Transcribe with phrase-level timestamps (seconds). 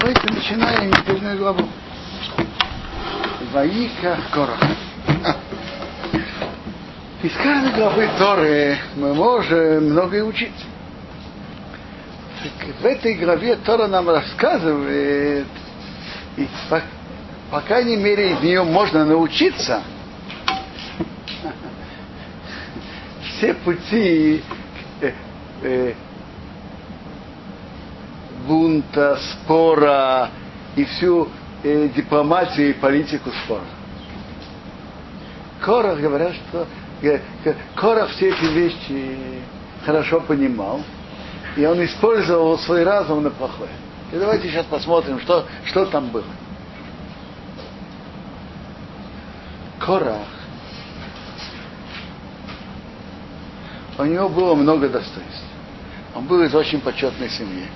[0.00, 1.68] давайте начинаем недельную главу.
[3.52, 4.60] Ваика Корах.
[7.22, 10.52] Из каждой главы Торы мы можем многое учить.
[12.42, 15.46] Так в этой главе Тора нам рассказывает,
[16.36, 16.82] и по,
[17.50, 19.82] по крайней мере из нее можно научиться
[23.22, 24.42] все пути
[25.00, 25.12] э,
[25.62, 25.94] э,
[28.46, 30.30] бунта, спора
[30.74, 31.28] и всю
[31.62, 33.64] э, дипломатию и политику спора.
[35.60, 36.66] Корах говорят, что
[37.02, 37.20] э,
[37.74, 39.18] Корах все эти вещи
[39.84, 40.82] хорошо понимал,
[41.56, 43.70] и он использовал свой разум на плохое.
[44.12, 46.24] И давайте сейчас посмотрим, что, что там было.
[49.80, 50.26] Корах.
[53.98, 55.44] У него было много достоинств.
[56.14, 57.66] Он был из очень почетной семьи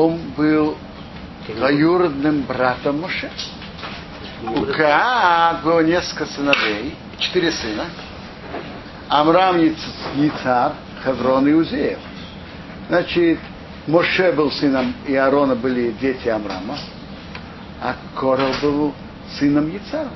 [0.00, 0.76] он был
[1.46, 3.30] двоюродным братом Моше.
[4.42, 7.86] У Каат было несколько сыновей, четыре сына.
[9.08, 10.72] Амрам Ницар,
[11.04, 11.98] Хеврон и Узеев.
[12.88, 13.38] Значит,
[13.86, 16.78] Моше был сыном, и Аарона были дети Амрама,
[17.82, 18.94] а Корал был
[19.38, 20.08] сыном Яцара.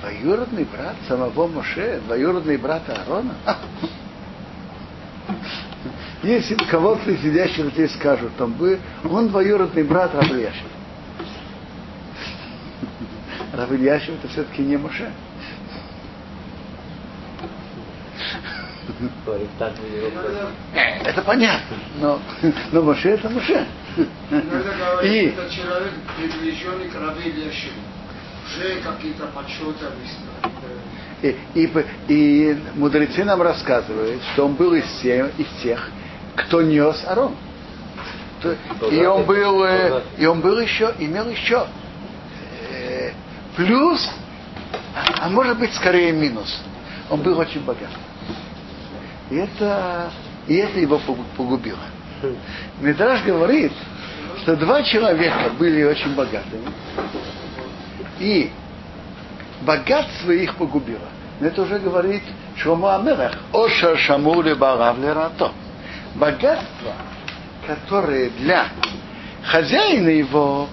[0.00, 3.34] Двоюродный брат самого Моше, двоюродный брат Аарона.
[6.24, 10.66] Если кого-то из сидящих здесь скажут, там бы, он двоюродный брат Рабильяшев.
[13.52, 15.12] Рабильяшев это все-таки не Моше.
[21.04, 22.18] Это понятно, но,
[22.72, 23.66] но Моше это Моше.
[25.02, 27.80] И это человек, приближенный к Рабильяшеву.
[28.46, 29.86] Уже какие-то подсчеты
[31.22, 31.70] и, и,
[32.08, 35.90] и мудрецы нам рассказывают, что он был из, всех, из тех,
[36.36, 37.34] кто нес Арон.
[38.90, 41.66] И он был, э, и он был еще, имел еще
[42.70, 43.12] э,
[43.56, 44.10] плюс,
[45.18, 46.60] а может быть скорее минус.
[47.10, 47.90] Он был очень богат.
[49.30, 50.10] И это,
[50.46, 51.00] и это его
[51.36, 51.78] погубило.
[52.80, 53.72] Медраж говорит,
[54.42, 56.68] что два человека были очень богатыми,
[58.18, 58.50] и
[59.62, 61.08] богатство их погубило.
[61.40, 62.22] Но это уже говорит
[62.56, 63.32] Шломо Амелах.
[63.52, 64.98] Оша шамули барав
[66.14, 66.94] лерато богатство,
[67.66, 68.68] которое для
[69.44, 70.68] хозяина его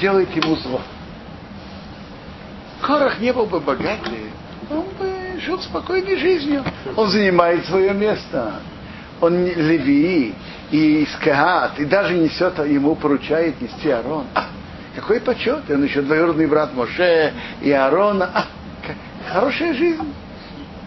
[0.00, 0.80] делает ему зло.
[2.80, 4.30] Корах не был бы богатый,
[4.70, 6.64] он бы жил спокойной жизнью.
[6.96, 8.60] Он занимает свое место.
[9.20, 10.34] Он леви
[10.70, 14.26] и искаат, и даже несет, ему поручает нести Арон.
[14.34, 14.46] А,
[14.94, 15.68] какой почет!
[15.70, 18.30] Он еще двоюродный брат Моше и Аарона.
[18.32, 18.46] А,
[19.28, 20.14] хорошая жизнь.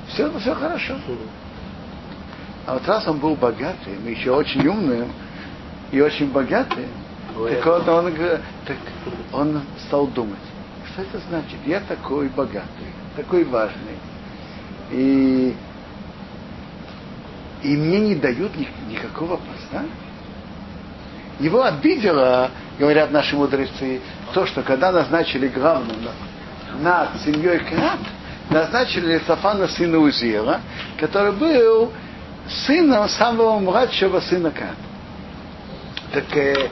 [0.08, 0.96] Все, все хорошо.
[2.66, 5.12] А вот раз он был богатым, еще очень умным
[5.92, 6.88] и очень богатым,
[7.38, 8.14] Ой, так он, он,
[8.66, 8.78] так
[9.34, 10.40] он стал думать,
[10.92, 11.58] что это значит?
[11.66, 13.98] Я такой богатый, такой важный.
[14.92, 15.56] И,
[17.64, 19.86] и мне не дают ни, никакого поста.
[21.40, 24.02] Его обидело, говорят наши мудрецы,
[24.34, 25.98] то, что когда назначили главным
[26.82, 28.00] над семьей Кенат,
[28.50, 30.60] назначили Сафана сына Узиела,
[31.00, 31.92] который был
[32.48, 34.76] сыном самого младшего сына Кат.
[36.14, 36.70] Так э,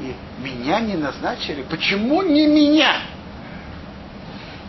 [0.00, 1.62] и меня не назначили.
[1.62, 2.96] Почему не меня?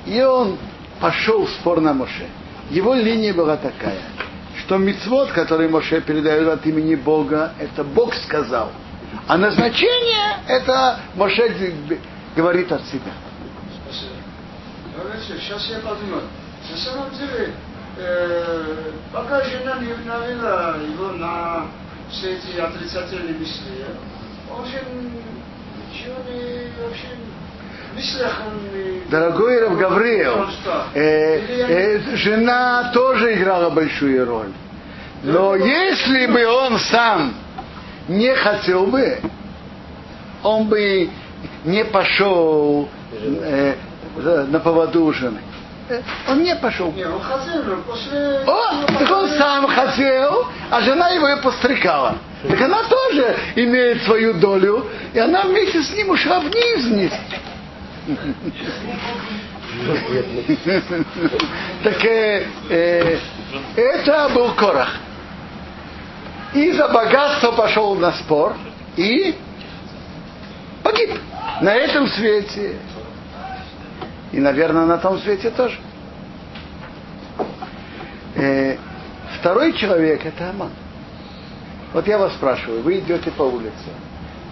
[0.06, 0.58] И он
[1.00, 2.28] пошел в спор на Моше.
[2.70, 4.02] Его линия была такая,
[4.60, 8.72] что мицвод, который Моше передает от имени Бога, это Бог сказал.
[9.28, 11.74] А назначение это Моше
[12.36, 13.12] говорит от себя.
[15.28, 16.24] Сейчас я подумаю.
[16.70, 17.54] На самом деле,
[17.98, 21.66] э, пока жена не навела его на
[22.10, 23.86] все эти отрицательные мысли,
[24.52, 24.82] он же
[25.92, 27.08] ничего не вообще
[29.10, 30.48] Дорогой Рав Гавриэл,
[30.94, 34.52] э, э, жена тоже играла большую роль.
[35.24, 37.34] Но если бы он сам
[38.10, 39.20] не хотел бы,
[40.44, 41.10] он бы
[41.64, 43.76] не пошел э,
[44.18, 45.40] на поводу жены.
[46.28, 46.92] Он не пошел.
[46.94, 48.40] Не, он хотел, но после...
[48.48, 52.16] О, так он сам хотел, а жена его и пострекала.
[52.48, 57.12] Так она тоже имеет свою долю, и она вместе с ним ушла вниз, вниз.
[61.84, 63.20] Так э, э,
[63.76, 64.90] это был Корах.
[66.54, 68.56] И за богатство пошел на спор
[68.96, 69.36] и
[70.82, 71.12] погиб
[71.62, 72.76] на этом свете.
[74.36, 75.78] И, наверное, на том свете тоже.
[78.36, 78.76] Э,
[79.40, 80.72] второй человек это Аман.
[81.94, 83.92] Вот я вас спрашиваю, вы идете по улице,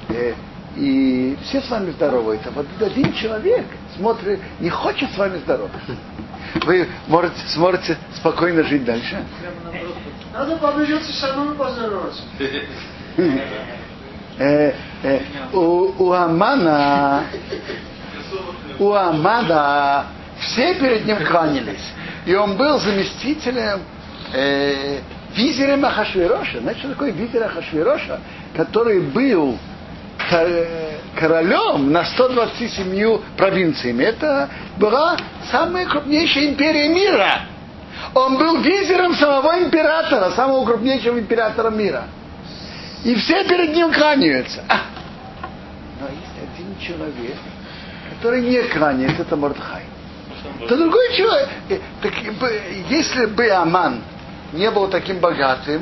[0.08, 0.36] э,
[0.78, 2.50] и все с вами здороваются.
[2.52, 3.66] Вот один человек
[3.98, 5.98] смотрит, не хочет с вами здороваться.
[6.66, 9.22] Вы можете, сможете спокойно жить дальше.
[10.32, 12.22] Надо побежаться самому поздороваться.
[14.40, 15.20] Э, э,
[15.52, 17.26] у, у Амана,
[18.80, 20.06] у Амана
[20.40, 21.94] все перед ним кланялись.
[22.26, 23.82] И он был заместителем
[24.34, 25.00] э,
[25.36, 26.60] визиря Махашвироша.
[26.60, 28.20] Знаете, что такое визир Ахашвироша?
[28.56, 29.58] Который был
[31.16, 34.04] королем на 127 провинциями.
[34.04, 35.18] Это была
[35.52, 37.42] самая крупнейшая империя мира.
[38.16, 42.06] Он был визиром самого императора, самого крупнейшего императора мира.
[43.04, 44.64] И все перед ним кланяются.
[44.70, 44.82] А!
[46.00, 47.38] Но есть один человек,
[48.24, 49.84] который не кланяется, это Мордхай.
[50.62, 51.50] Это другой человек.
[51.68, 52.14] Э, так,
[52.90, 54.02] если бы Аман
[54.54, 55.82] не был таким богатым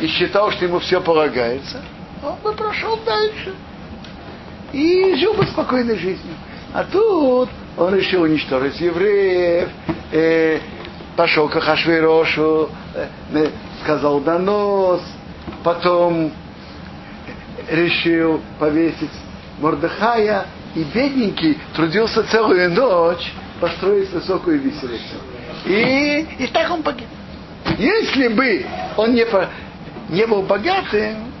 [0.00, 1.82] и считал, что ему все полагается,
[2.22, 3.54] он бы прошел дальше
[4.72, 6.36] и жил бы спокойной жизнью.
[6.72, 9.68] А тут он решил уничтожить евреев,
[10.12, 10.60] э,
[11.16, 13.48] пошел к Хашвирошу, э,
[13.82, 15.02] сказал донос,
[15.64, 16.30] потом
[17.68, 19.10] решил повесить
[19.58, 25.16] Мордыхая, и бедненький трудился целую ночь построить высокую виселицу.
[25.66, 27.06] И, и так он погиб.
[27.78, 28.66] Если бы
[28.96, 29.48] он не, по,
[30.08, 31.32] не был богатым,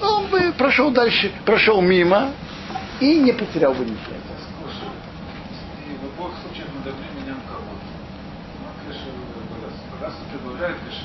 [0.00, 2.32] он бы прошел дальше, прошел мимо
[3.00, 4.16] и не потерял бы ничего.
[4.60, 4.68] Ну,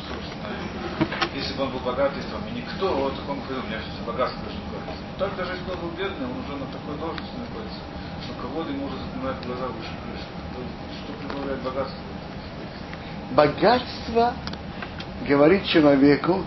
[0.10, 0.48] собственно.
[1.36, 4.97] Если бы он был богатый, и никто, вот он говорил, у меня все богатство говорить.
[5.20, 7.80] Так даже если он был бедный, он уже на такой должности находится,
[8.24, 10.28] что кого-то ему уже закрывает глаза выше крыши.
[11.04, 11.98] Что прибавляет богатство?
[13.32, 14.34] Богатство
[15.28, 16.44] говорит человеку,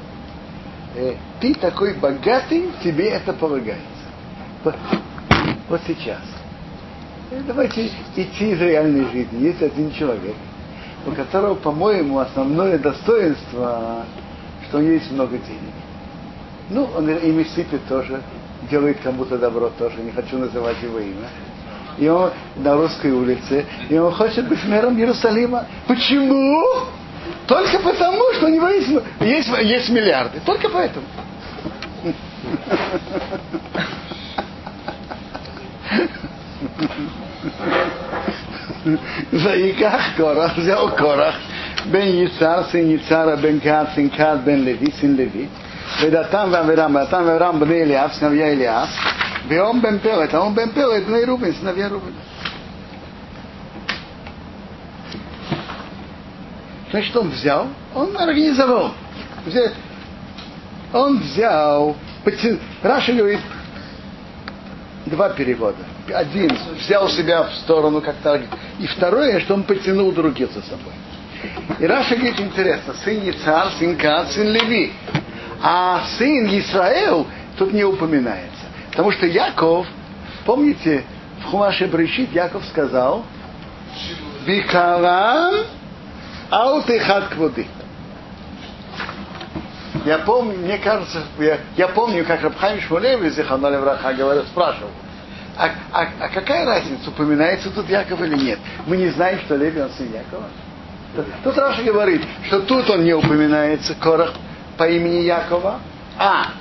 [0.94, 3.84] э, ты такой богатый, тебе это полагается.
[5.68, 6.22] Вот сейчас.
[7.32, 9.46] Э, давайте идти из реальной жизни.
[9.46, 10.36] Есть один человек,
[11.06, 14.04] у которого, по-моему, основное достоинство,
[14.68, 15.74] что у него есть много денег.
[16.70, 18.22] Ну, он ими сыпет тоже,
[18.69, 21.29] делает кому-то добро тоже, не хочу называть его имя.
[21.97, 25.65] И он на русской улице, и он хочет быть мэром Иерусалима.
[25.87, 26.63] Почему?
[27.47, 28.89] Только потому, что у него есть,
[29.19, 30.39] есть, есть миллиарды.
[30.45, 31.05] Только поэтому.
[39.33, 41.35] ויקח קורח, זהו קורח,
[41.91, 45.47] בן יצהר, סין יצהר, בן קהת, סין קהת, בן לוי, סין לוי,
[46.00, 48.88] Ведатам вам верам, Ведатам верам бны Илиав, сыновья Илиав.
[49.48, 52.14] Веом бен Пелет, а он бен Пелет, бны Рубин, сыновья Рубин.
[56.90, 58.92] Значит, он взял, он организовал.
[60.92, 61.96] Он взял,
[62.82, 63.40] Раша говорит,
[65.06, 65.78] два перевода.
[66.12, 68.42] Один взял себя в сторону как-то,
[68.80, 70.92] и второе, что он потянул других за собой.
[71.78, 74.92] И Раша говорит, интересно, сын Яцар, сын Кат, сын Леви.
[75.62, 77.26] А сын Исраил
[77.58, 78.64] тут не упоминается.
[78.90, 79.86] Потому что Яков,
[80.44, 81.04] помните,
[81.42, 83.24] в Хумаше Брешит Яков сказал,
[84.46, 85.54] Бикарам
[86.50, 87.66] Аутехат Кводы.
[90.06, 94.90] Я помню, мне кажется, я, я помню, как Рабхайм Шмулеви, Зиханаль Враха, говорил, спрашивал,
[95.58, 98.58] а, а, а какая разница, упоминается тут Яков или нет?
[98.86, 100.46] Мы не знаем, что Леви он сын Якова.
[101.44, 104.32] Тут Раша говорит, что тут он не упоминается, Корах
[104.80, 105.78] по имени Якова,
[106.16, 106.52] а,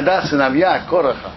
[0.00, 1.30] да, сыновья Кораха.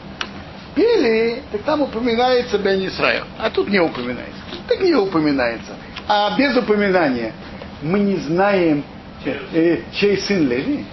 [0.77, 4.39] Или, так там упоминается Бен Исраил, а тут не упоминается.
[4.69, 5.73] Так не упоминается.
[6.07, 7.33] А без упоминания
[7.81, 8.85] мы не знаем,
[9.25, 10.85] э, чей сын Леви.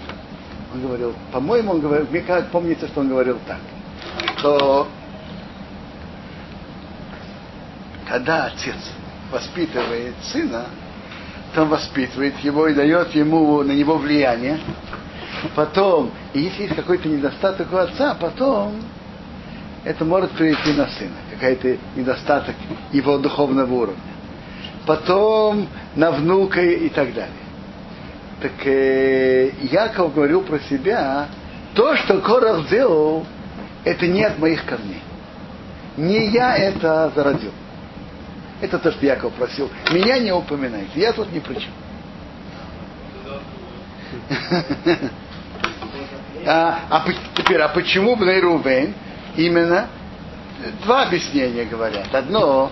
[0.74, 3.58] Он говорил, по-моему, он говорил, мне как помнится, что он говорил так,
[4.38, 4.88] что
[8.08, 8.90] когда отец
[9.30, 10.66] воспитывает сына,
[11.54, 14.58] то он воспитывает его и дает ему на него влияние.
[15.54, 18.82] Потом, и если есть какой-то недостаток у отца, потом
[19.84, 22.54] это может перейти на сына, какой-то недостаток
[22.92, 24.00] его духовного уровня.
[24.86, 27.32] Потом на внука и так далее.
[28.40, 31.28] Так э, Яков говорил про себя,
[31.74, 33.26] то, что Корах сделал,
[33.84, 35.02] это не от моих корней.
[35.96, 37.52] Не я это зародил.
[38.60, 39.70] Это то, что Яков просил.
[39.92, 41.70] Меня не упоминайте, я тут ни при чем.
[46.46, 48.40] А, а теперь, а почему Бней
[49.36, 49.88] именно
[50.84, 52.14] два объяснения говорят.
[52.14, 52.70] Одно,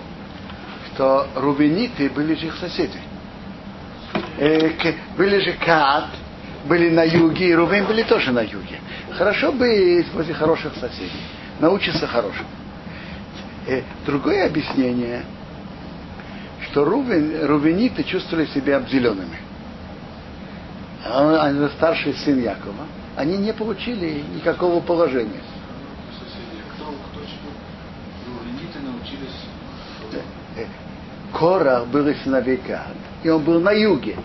[0.92, 2.98] что рубениты были же их соседи.
[4.38, 4.70] Э,
[5.16, 6.08] были же Каат,
[6.66, 8.80] были на юге, и Рувен были тоже на юге.
[9.12, 11.22] Хорошо быть возле хороших соседей.
[11.60, 12.46] Научиться хорошим.
[13.66, 15.22] Э, другое объяснение,
[16.70, 19.38] что Рувен, рувениты чувствовали себя обделенными.
[21.04, 22.86] А он, старший сын Якова.
[23.16, 25.42] Они не получили никакого положения.
[31.32, 32.60] Корах был из сыновей
[33.22, 34.16] и он был на юге.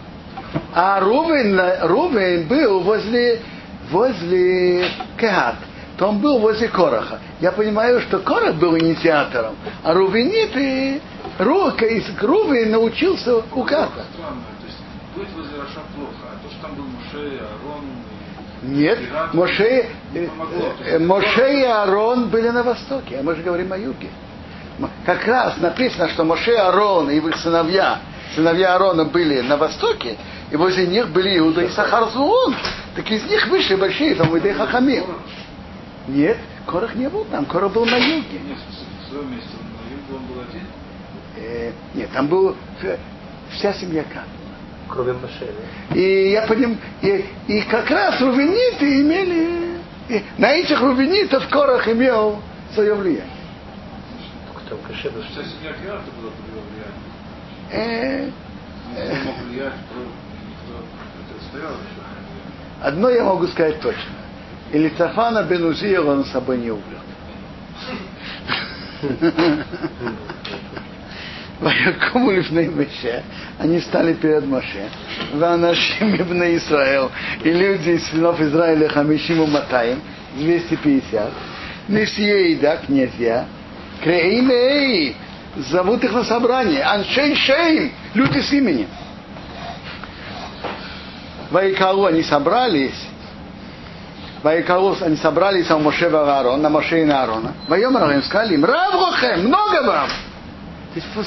[0.74, 3.41] А Рувен, Рувен был возле,
[3.89, 5.56] возле Каат,
[5.98, 7.20] то он был возле Кораха.
[7.39, 11.01] Я понимаю, что Корах был инициатором, а Рувенит и
[11.39, 14.06] Рука из Рувен научился у Каата.
[15.15, 17.86] Будет возле Раша плохо, а то, что там был Муше, Арон,
[18.68, 19.00] нет,
[19.34, 20.28] Моше, э,
[20.86, 24.10] э, Моше и Аарон были на востоке, а мы же говорим о юге.
[25.06, 28.00] Как раз написано, что Моше, Аарон и их сыновья,
[28.36, 30.18] сыновья Аарона были на востоке,
[30.52, 32.56] и возле них были Иуда и Сахар Зуон.
[32.96, 35.06] Так из них вышли большие там Иды Хахамим.
[36.08, 38.40] Нет, Корах не был там, Корах был на юге.
[38.46, 38.58] Нет,
[39.06, 40.68] в своем месте на юге он был один?
[41.38, 42.56] Э, нет, там был
[43.52, 44.24] вся семья Кан.
[44.89, 45.48] Кроме Моше,
[45.94, 49.79] И я понимаю, и, и как раз рувениты имели,
[50.10, 52.41] и на этих рувенитов Корах имел
[52.74, 53.25] свое влияние.
[54.53, 55.22] Только там Каше был.
[55.24, 56.62] Вся семья Киата была под его
[57.72, 58.34] влиянием.
[58.96, 59.74] Э, мог влиять,
[62.82, 64.15] одно я могу сказать точно.
[64.72, 66.98] Или Цафана бен Узия он с собой не убьет.
[71.60, 73.24] Ваякому лифней Меше,
[73.58, 74.90] они стали перед Моше.
[75.34, 77.12] Ванашим ибн Исраил.
[77.44, 80.00] И люди из сынов Израиля Хамишиму Матаем,
[80.36, 81.32] 250.
[81.88, 83.46] Несие и да, князья.
[84.04, 85.16] Креимей,
[85.56, 86.84] зовут их на собрание.
[86.84, 88.88] Аншей Шейм, люди с именем.
[91.50, 93.08] Вайкалу они собрались,
[94.44, 97.54] Вайкалус, они собрались у Моше Варон, на Моше и на Арона.
[97.68, 98.94] Вайомар им сказали им, Рав
[99.38, 100.10] много вам!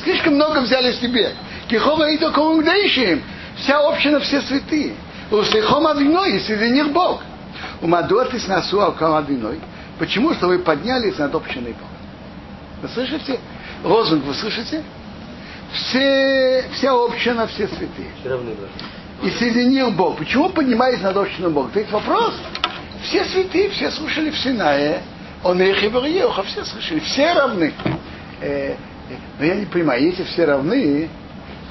[0.03, 1.33] Слишком много взяли себе.
[1.69, 3.23] Кихова и докумдейшим.
[3.57, 4.95] Вся община, все святые.
[5.31, 7.23] Услыхом одиной, и среди них Бог.
[7.81, 9.61] У Мадуатис насу алкам одиной.
[9.99, 10.35] Почему?
[10.35, 11.87] Что вы поднялись над общиной Бога.
[12.83, 13.39] Вы слышите?
[13.85, 14.83] Лозунг вы слышите?
[15.73, 18.11] Все, вся община, все святые.
[19.23, 20.17] И среди них Бог.
[20.17, 21.75] Почему поднимается над общиной Бог?
[21.77, 22.35] Это вопрос.
[23.03, 25.03] Все святые, все слушали в Синае.
[25.45, 25.89] Он их и
[26.45, 27.01] все слышали.
[27.01, 27.73] Все равны.
[29.11, 31.09] Э, но я не понимаю, если все равны,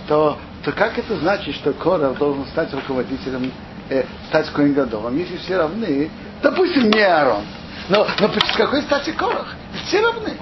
[0.08, 3.52] то, то как это значит, что Корах должен стать руководителем,
[3.90, 5.18] э, стать Коингадолом?
[5.18, 6.10] Если все равны,
[6.42, 7.44] допустим, не Аарон.
[7.90, 9.56] Но, но с какой стати Корах?
[9.86, 10.34] Все равны.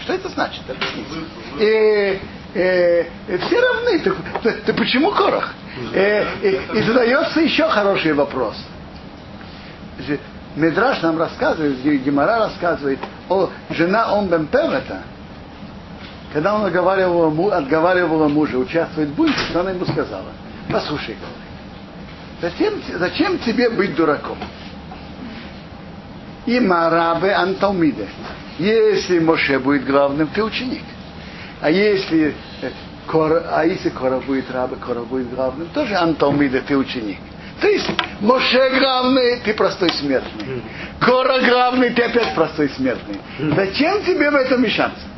[0.00, 0.62] Что это значит?
[0.68, 1.16] Объясните.
[1.60, 2.20] И,
[2.54, 3.98] э, э, все равны.
[4.00, 5.54] Так, так, так почему Корах?
[5.94, 8.56] Э, и, и задается еще хороший вопрос.
[10.56, 12.98] Медраж нам рассказывает, Гемора рассказывает
[13.28, 15.02] о жена он Бемпевета,
[16.32, 20.32] когда он отговаривал, отговаривал мужа участвовать в бунте, что она ему сказала?
[20.70, 21.16] Послушай,
[22.40, 24.38] зачем, зачем тебе быть дураком?
[26.46, 28.08] И Марабе Анталмиде.
[28.58, 30.82] Если Моше будет главным, ты ученик.
[31.60, 32.34] А если
[33.06, 37.18] Кора, а если Кора будет рабы, Кора будет главным, тоже Анталмиде, ты ученик.
[37.60, 37.88] То есть
[38.20, 40.62] Моше главный, ты простой смертный.
[40.98, 43.20] Кора главный, ты опять простой смертный.
[43.54, 45.11] Зачем тебе в этом мешаться?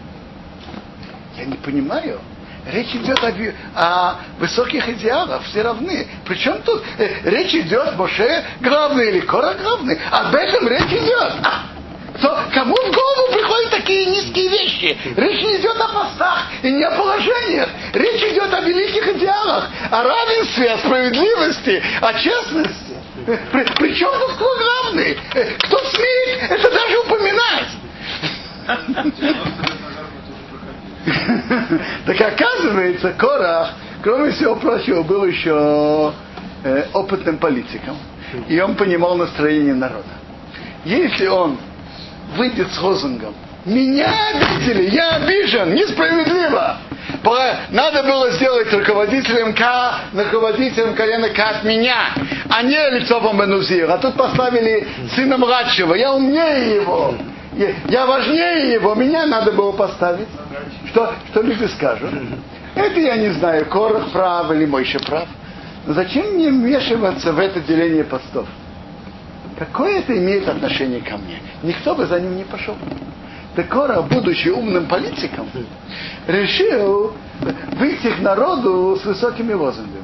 [1.36, 2.20] Я не понимаю.
[2.72, 3.32] Речь идет о,
[3.74, 6.06] о высоких идеалах, все равны.
[6.26, 9.98] Причем тут э, речь идет, Моше главный или Кора главный.
[10.10, 11.32] Об этом речь идет.
[11.42, 11.64] А,
[12.22, 14.96] то кому в голову приходят такие низкие вещи?
[15.14, 17.68] Речь не идет о постах и не о положениях.
[17.92, 22.94] Речь идет о великих идеалах, о равенстве, о справедливости, о честности.
[23.26, 25.18] При, причем тут кто главный?
[25.34, 27.68] Э, кто смеет это даже упоминать?
[32.06, 36.12] Так оказывается, Корах, кроме всего прочего, был еще
[36.62, 37.96] э, опытным политиком.
[38.48, 40.08] И он понимал настроение народа.
[40.84, 41.58] Если он
[42.36, 43.34] выйдет с лозунгом
[43.64, 46.78] «Меня обидели, я обижен, несправедливо!»
[47.70, 52.12] Надо было сделать руководителем К, руководителем колена К от меня,
[52.50, 53.90] а не лицо Бенузир.
[53.90, 57.14] А тут поставили сына младшего, я умнее его,
[57.88, 60.28] я важнее его, меня надо было поставить.
[60.86, 62.10] Что, что люди скажут?
[62.74, 65.28] Это я не знаю, Корах прав или Мойша прав.
[65.86, 68.48] Но зачем мне вмешиваться в это деление постов?
[69.58, 71.40] Какое это имеет отношение ко мне?
[71.62, 72.76] Никто бы за ним не пошел.
[73.54, 75.48] Так Корах, будучи умным политиком,
[76.26, 77.12] решил
[77.78, 80.02] выйти к народу с высокими лозунгами.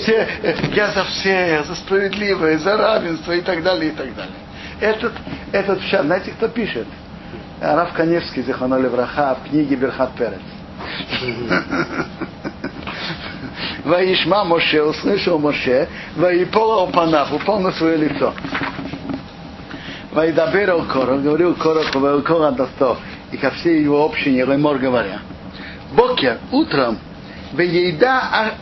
[0.00, 0.26] все.
[0.42, 4.34] э, я за все, за справедливое, за равенство и так далее, и так далее.
[4.80, 5.12] Этот,
[5.52, 6.86] этот сейчас, знаете, кто пишет?
[7.60, 10.40] Раф Каневский, Зиханоли Враха, в книге Берхат Перец.
[13.84, 18.32] Ваишма Моше, услышал Моше, Ваипола Опанав, упал на свое лицо.
[20.12, 22.96] Вайдабер Корах, говорил Корах, Ваилкора Дасто,
[23.32, 25.20] и ко всей его общине Лемор говоря.
[25.92, 26.98] Бокер, утром,
[27.52, 28.52] Вееда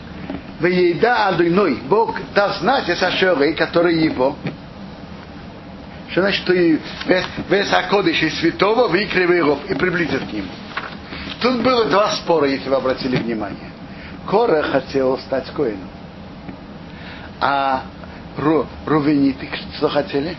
[0.59, 4.35] Вееда Адуйной, Бог даст знать Эсашеры, который его,
[6.11, 6.79] что значит, что и
[7.49, 10.49] весь Акодыш и святого выкривый ров и приблизит к нему.
[11.41, 13.71] Тут было два спора, если вы обратили внимание.
[14.27, 15.89] Кора хотел стать коином.
[17.39, 17.83] А
[18.37, 20.37] Ру, рувениты что хотели?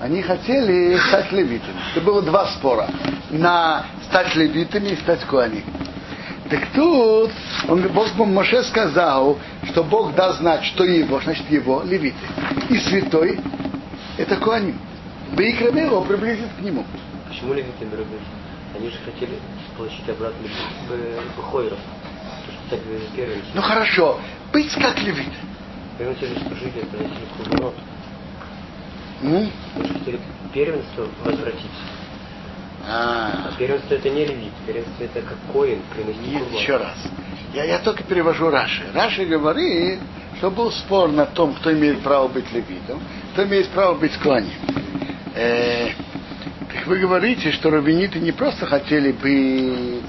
[0.00, 1.76] Они хотели стать левитами.
[1.92, 2.88] Это было два спора.
[3.30, 5.62] На стать левитами и стать коани.
[6.50, 7.30] Так тут
[7.68, 9.38] он, Бог Моше сказал,
[9.70, 12.16] что Бог даст знать, что его, значит его, левиты.
[12.68, 13.38] И святой,
[14.18, 14.78] это коаним.
[15.36, 16.84] Бейкрами его приблизит к нему.
[17.28, 18.18] Почему левиты дорогие?
[18.76, 19.38] Они же хотели
[19.76, 20.46] получить обратно
[21.36, 21.78] Бухойров.
[22.70, 22.80] Так
[23.14, 23.50] первенство.
[23.54, 24.20] Ну хорошо,
[24.52, 25.32] быть как левит.
[25.98, 27.74] Они хотели служить, это носили кругонот.
[29.22, 29.50] М?
[29.76, 30.20] Они же хотели
[30.52, 31.70] первенство возвратить.
[32.86, 34.52] А, А первенство это не левит.
[34.66, 36.96] Первенство это как коин приносить еще раз.
[37.54, 38.82] Я, я только перевожу Раши.
[38.92, 40.00] Раши говорит,
[40.44, 44.52] что был спор на том, кто имеет право быть левитом, кто имеет право быть кланем.
[45.34, 45.88] Э,
[46.70, 50.04] так вы говорите, что раввиниты не просто хотели быть,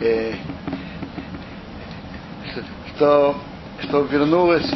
[0.00, 0.36] э,
[2.96, 3.36] что,
[3.82, 4.70] что, вернулось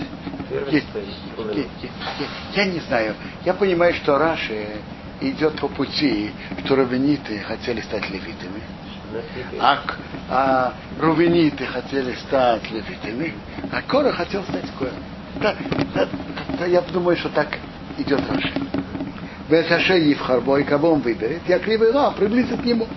[2.54, 3.14] я, не знаю.
[3.46, 4.76] Я понимаю, что Раши
[5.22, 6.32] идет по пути,
[6.66, 8.60] что раввиниты хотели стать левитами.
[9.58, 9.78] А,
[10.34, 13.34] а рувениты хотели стать левитами,
[13.70, 14.94] а Кора хотел стать коем.
[15.36, 15.54] Да,
[15.94, 16.08] да,
[16.58, 17.58] да, я думаю, что так
[17.98, 18.54] идет Раши.
[19.50, 22.88] Вехаше Евхарбо, и кого он выберет, я кривый ра, приблизит к нему.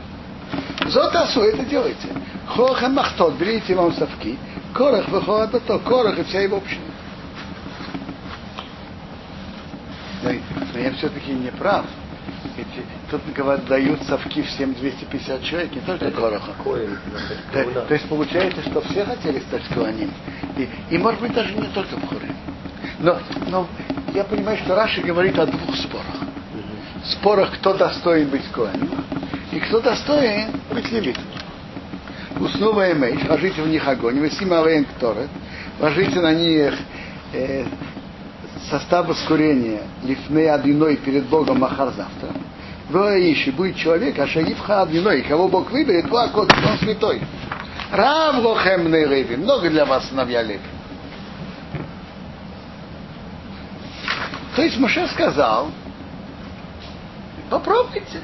[0.87, 2.07] Зотасу это делайте.
[2.47, 4.37] Хоха махтот, берите вам совки,
[4.73, 6.85] корах выходит то, корах и вся его община.
[10.23, 11.85] Но, я все-таки не прав.
[13.19, 16.51] Тут говорят, дают совки всем 250 человек, не только Короха.
[17.53, 20.11] То, то есть получается, что все хотели стать Коаним.
[20.57, 22.29] И, и может быть даже не только в Хуре.
[22.99, 23.67] Но, но
[24.13, 26.05] я понимаю, что Раши говорит о двух спорах.
[27.03, 28.89] Спорах, кто достоин быть Коаним,
[29.51, 31.23] и кто достоин быть левитом.
[32.39, 35.29] Уснува эмейш, ложите в них огонь, вы симавен кторет,
[35.79, 36.73] ложите на них
[37.31, 37.65] э,
[38.69, 42.29] состав воскурения лифны одиной перед Богом махар завтра.
[42.89, 47.21] Ищи, будет человек, а шаифха одиной, кого Бог выберет, два кот, он святой.
[47.91, 50.59] Рав лохем леви, много для вас сыновья леви.
[54.55, 55.71] То есть Моше сказал,
[57.49, 58.21] попробуйте.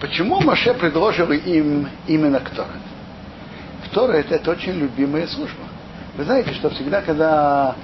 [0.00, 2.70] Почему Моше предложил им именно Кторет?
[3.86, 5.64] Кторет это очень любимая служба.
[6.16, 7.74] Вы знаете, что всегда, когда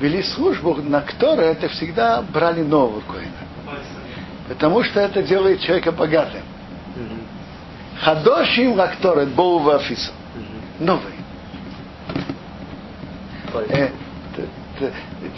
[0.00, 3.51] вели службу на Кторе, это всегда брали нового коина.
[4.52, 6.42] Потому что это делает человека богатым.
[8.00, 10.12] Хадошим лакторет боу вафису.
[10.34, 10.86] Мгм.
[10.86, 11.12] Новый.
[13.70, 13.88] Э,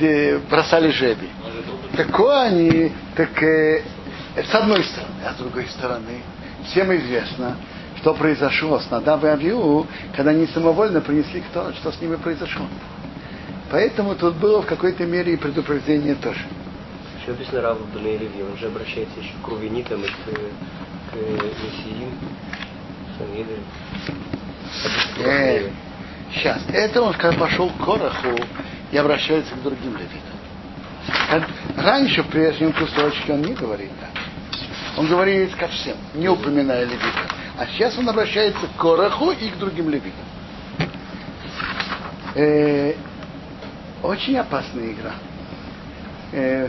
[0.00, 1.29] т- бросали жеби.
[1.96, 3.83] Такое они, так э,
[4.37, 6.22] с одной стороны, а с другой стороны,
[6.66, 7.57] всем известно,
[7.98, 12.66] что произошло с Надав и Авиу, когда они самовольно принесли кто, что с ними произошло.
[13.70, 16.40] Поэтому тут было в какой-то мере и предупреждение тоже.
[17.24, 22.10] Еще написано Рав Бней Леви, он же обращается еще к рувенитам и к, к Мессиим.
[25.24, 25.70] Э,
[26.34, 26.62] сейчас.
[26.70, 28.37] Это он когда пошел к Короху
[28.92, 30.20] и обращается к другим левитам.
[31.30, 31.48] Как-
[31.82, 34.22] Раньше, в прежнем кусочке, он не говорит так.
[34.98, 37.34] Он говорит ко всем, не упоминая левитов.
[37.58, 40.26] А сейчас он обращается к Короху и к другим левитам.
[42.34, 42.92] Э,
[44.02, 45.12] очень опасная игра.
[46.32, 46.68] Э,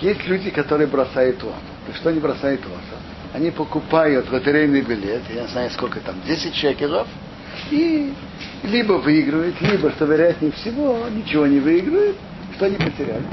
[0.00, 1.38] есть люди, которые бросают.
[1.86, 3.02] Так что они бросают лото?
[3.32, 7.08] Они покупают лотерейный билет, я не знаю сколько там, 10 шекелов,
[7.70, 8.12] и
[8.62, 12.16] либо выигрывают, либо, что вероятнее всего, ничего не выигрывают,
[12.54, 13.24] что они потеряли.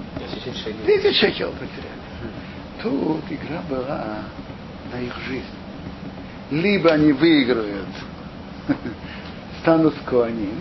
[0.43, 0.85] 10 шагов.
[0.87, 2.01] 10 шекелов потеряли.
[2.81, 4.19] Тут игра была
[4.91, 5.45] на их жизнь.
[6.49, 7.87] Либо они выиграют,
[9.61, 10.59] станут коаним,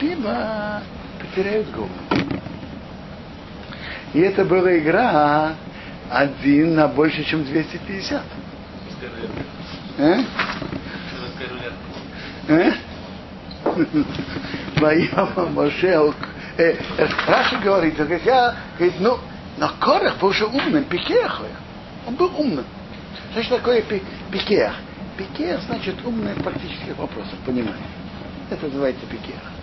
[0.00, 0.82] либо
[1.20, 1.90] потеряют голову.
[4.14, 5.54] И это была игра
[6.08, 8.22] один на больше, чем 250.
[9.98, 10.22] Э?
[12.48, 12.72] Э?
[14.76, 16.12] Вайома Моше,
[16.58, 16.76] э,
[17.26, 19.18] Раша говорит, говорит, я, говорит, ну,
[19.58, 21.42] но Корах был же умным, пикех.
[22.06, 22.64] Он был умным.
[23.32, 24.74] Что такое пикех?
[25.16, 27.82] Пикех значит умный в практических вопросах, понимаете?
[28.50, 29.53] Это называется пикех.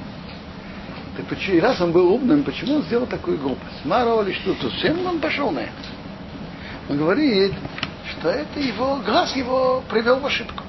[1.22, 3.86] Так почему, раз он был умным, почему он сделал такую глупость?
[3.86, 5.72] Маро или что-то, всем он пошел на это.
[6.90, 7.54] Он говорит,
[8.10, 10.64] что это его, глаз его привел в ошибку.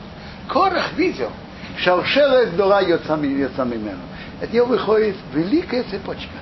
[0.49, 1.31] Корах видел,
[1.79, 4.03] Шалшелет дула Йоцамимену.
[4.43, 6.37] От него выходит великая цепочка.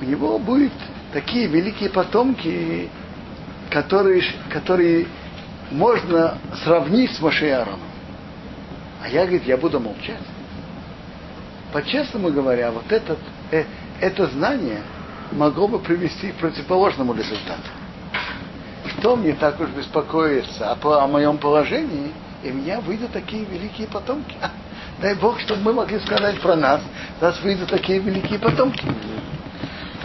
[0.00, 0.72] У него будут
[1.12, 2.88] такие великие потомки,
[3.68, 5.08] которые, которые
[5.70, 7.80] можно сравнить с Машеяроном.
[9.02, 10.16] А я, говорит, я буду молчать.
[11.72, 13.18] По-честному говоря, вот этот,
[13.50, 13.64] э,
[14.00, 14.82] это знание
[15.32, 17.68] могло бы привести к противоположному результату.
[18.86, 24.36] Что мне так уж беспокоиться о, о моем положении, и меня выйдут такие великие потомки.
[25.00, 26.80] Дай Бог, чтобы мы могли сказать про нас,
[27.20, 28.84] нас выйдут такие великие потомки.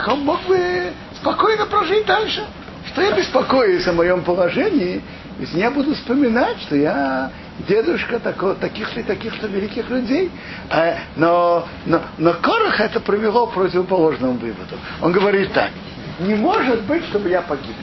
[0.06, 2.46] Он мог бы спокойно прожить дальше.
[2.88, 5.02] Что я беспокоюсь о моем положении,
[5.40, 7.32] если я буду вспоминать, что я
[7.68, 10.32] дедушка такого, таких-то и таких-то великих людей.
[10.70, 14.76] А, но, но, но Корах это привело к противоположному выводу.
[15.02, 15.72] Он говорит так,
[16.20, 17.76] не может быть, чтобы я погиб.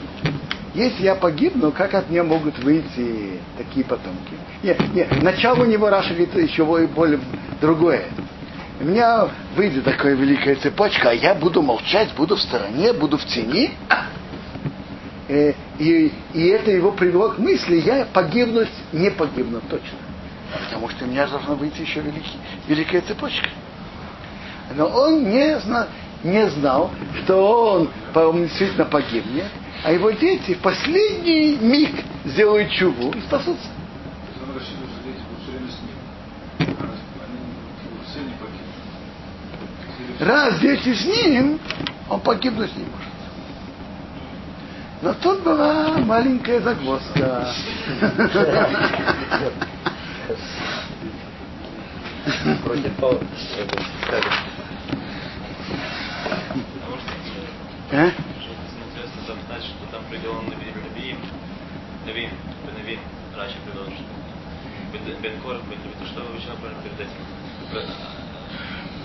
[0.73, 4.33] Если я погибну, как от меня могут выйти такие потомки?
[4.63, 7.19] Нет, нет, начало у него Раша говорит еще более
[7.59, 8.05] другое.
[8.79, 13.25] У меня выйдет такая великая цепочка, а я буду молчать, буду в стороне, буду в
[13.25, 13.71] тени.
[15.31, 19.97] Э, и, и это его привело к мысли, я погибнуть, не погибну точно.
[20.65, 23.47] Потому что у меня должна выйти еще великий, великая цепочка.
[24.75, 25.87] Но он не, зна,
[26.25, 26.91] не знал,
[27.23, 29.45] что он, действительно погибнет,
[29.85, 33.69] а его дети в последний миг сделают чубу и спасутся.
[40.19, 41.57] Раз дети с ним,
[42.09, 43.00] он погибнуть не может.
[45.01, 47.47] Но тут была маленькая загвоздка.
[57.93, 58.11] А?
[59.27, 60.41] запитати, там приділено
[65.99, 67.09] то що ви вчора про передати?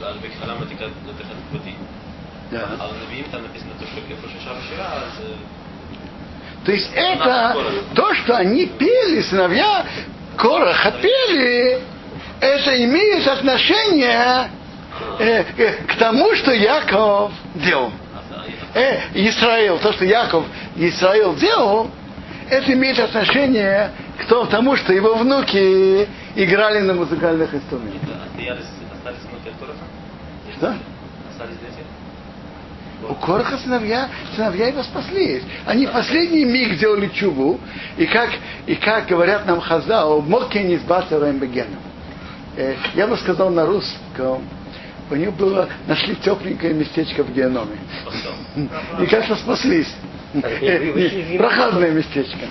[0.01, 0.17] Зараз
[6.67, 7.57] то есть это
[7.95, 9.87] то, что они пели, сыновья
[10.37, 11.81] Короха пели,
[12.41, 14.51] это имеет отношение
[15.21, 17.93] э, э, к тому, что Яков делал.
[18.75, 21.89] Э, Израил, то, что Яков Израил делал,
[22.51, 28.17] это имеет отношение к тому, что его внуки играли на музыкальных инструментах.
[30.57, 30.75] Что?
[33.09, 35.43] У Короха сыновья, сыновья его спаслись.
[35.67, 37.61] Они в последний миг сделали чубу,
[37.97, 38.31] и как,
[38.67, 41.79] и как говорят нам Хазал, Моке не сбацаем бегеном.
[42.95, 44.43] Я бы сказал на русском,
[45.11, 47.77] у них было, нашли тепленькое местечко в геноме.
[49.01, 49.95] И как-то спаслись.
[51.39, 52.47] Прохладное местечко.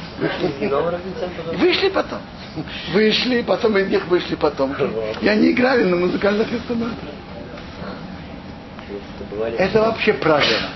[1.57, 2.19] Вышли потом.
[2.93, 4.75] Вышли, потом из них вышли потом.
[5.21, 7.09] И они играли на музыкальных инструментах.
[9.57, 10.69] Это вообще правило,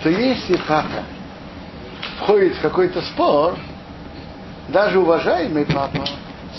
[0.00, 1.04] что если папа
[2.18, 3.56] входит в какой-то спор,
[4.68, 6.06] даже уважаемый папа,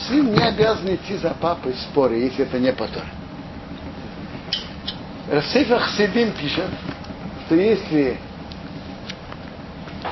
[0.08, 3.04] сын не обязан идти за папой в споре, если это не потор.
[5.32, 6.69] Рассейфа Хсидим пишет,
[7.45, 8.17] что если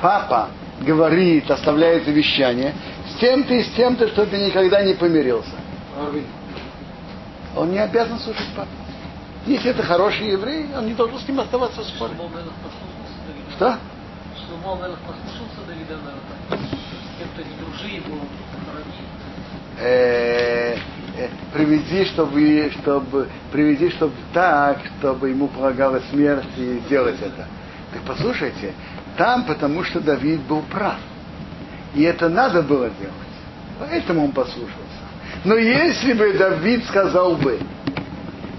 [0.01, 0.49] папа
[0.81, 2.73] говорит, оставляет завещание,
[3.09, 5.55] с тем-то и с тем-то, что ты никогда не помирился.
[7.55, 8.69] Он не обязан слушать папу.
[9.47, 12.13] Если это хороший еврей, он не должен с ним оставаться в споре.
[13.55, 13.77] Что?
[17.59, 18.17] Дружи его,
[21.53, 27.47] приведи, чтобы, чтобы, приведи, чтобы так, чтобы ему полагалась смерть и сделать это.
[27.93, 28.73] Так послушайте,
[29.17, 30.99] там потому что Давид был прав.
[31.95, 33.13] И это надо было делать.
[33.79, 34.73] Поэтому он послушался.
[35.45, 37.59] Но если бы Давид сказал бы,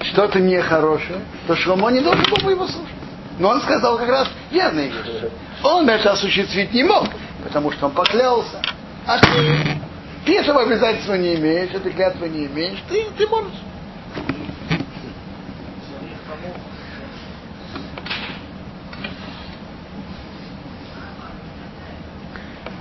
[0.03, 2.95] что-то нехорошее, то Шломо не должен был бы его слушать.
[3.39, 5.31] Но он сказал как раз верные вещи.
[5.63, 7.09] Он это осуществить не мог,
[7.45, 8.61] потому что он поклялся.
[9.07, 9.81] А ты,
[10.27, 13.53] ты этого обязательства не имеешь, этой клятвы не имеешь, ты, ты можешь.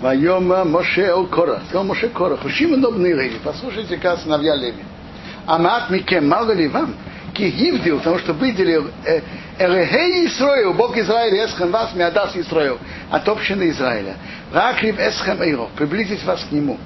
[0.02, 1.62] Вайома Моше Эл Кора.
[1.68, 2.38] Сказал Моше Кора.
[2.38, 3.40] Хушим удобный Леви.
[3.44, 4.84] Послушайте, как сыновья Леви.
[5.48, 6.94] Амат Микем, мало ли вам,
[7.34, 9.22] Кигивдил, потому что выделил э,
[9.58, 12.78] Эрехей Исроил, Бог Израиля, Эсхем вас, Миадас Исроил,
[13.10, 14.16] от общины Израиля.
[14.52, 16.78] Ракрив Эсхем Эйров, приблизить вас к нему.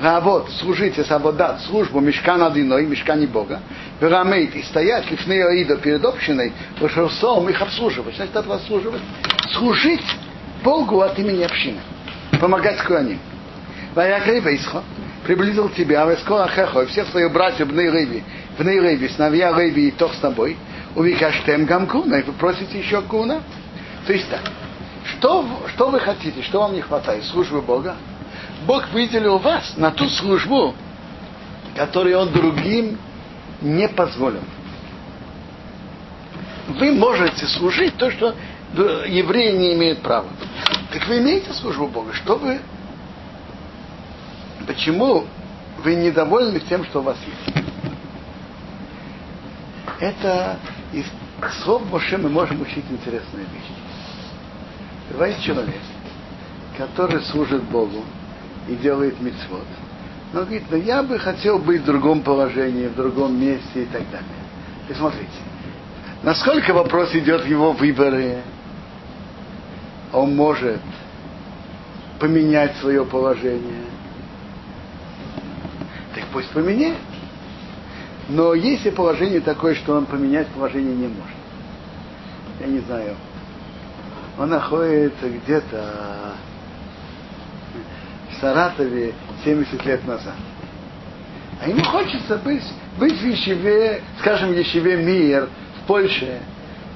[0.00, 3.60] Равот, служите, сабодат, службу мешкана одиной, мешкане Бога.
[4.00, 8.16] Верамейт, и стоять лифней Аида перед общиной, Вашерсом их обслуживать.
[8.16, 9.02] Значит, от вас служивать.
[9.52, 10.16] Служить
[10.64, 11.78] Богу от имени общины.
[12.40, 13.20] Помогать Куаним.
[13.94, 14.82] Ваякрей Вейсхо,
[15.30, 18.24] приблизил тебя, Вескола Хехо, и всех своих братьев в Нейреве,
[18.58, 20.56] в Нейреве, сыновья Рейви и тох с тобой,
[20.96, 23.40] увикаштем гамкуна, и вы просите еще куна.
[24.08, 24.40] То есть так,
[25.04, 27.22] что, что вы хотите, что вам не хватает?
[27.26, 27.94] Службы Бога?
[28.66, 30.74] Бог выделил вас на ту службу,
[31.76, 32.98] которую Он другим
[33.60, 34.42] не позволил.
[36.66, 38.34] Вы можете служить то, что
[39.06, 40.26] евреи не имеют права.
[40.92, 42.14] Так вы имеете службу Бога.
[42.14, 42.58] Что вы...
[44.66, 45.26] Почему
[45.82, 47.56] вы недовольны тем, что у вас есть?
[50.00, 50.58] Это
[50.92, 51.06] из
[51.62, 53.72] слов Моше мы можем учить интересные вещи.
[55.10, 55.80] Бывает человек,
[56.76, 58.04] который служит Богу
[58.68, 59.66] и делает мецвод,
[60.32, 64.08] но говорит, ну я бы хотел быть в другом положении, в другом месте и так
[64.10, 64.28] далее.
[64.88, 65.28] И смотрите,
[66.22, 68.42] насколько вопрос идет в его выборе,
[70.12, 70.80] он может
[72.18, 73.84] поменять свое положение.
[76.32, 76.98] Пусть поменяет.
[78.28, 81.36] Но если положение такое, что он поменять положение не может.
[82.60, 83.16] Я не знаю.
[84.38, 86.34] Он находится где-то
[88.30, 89.14] в Саратове
[89.44, 90.34] 70 лет назад.
[91.60, 92.64] А ему хочется быть,
[92.98, 95.48] быть в Ешеве, скажем, в Ешеве Мир,
[95.82, 96.40] в Польше,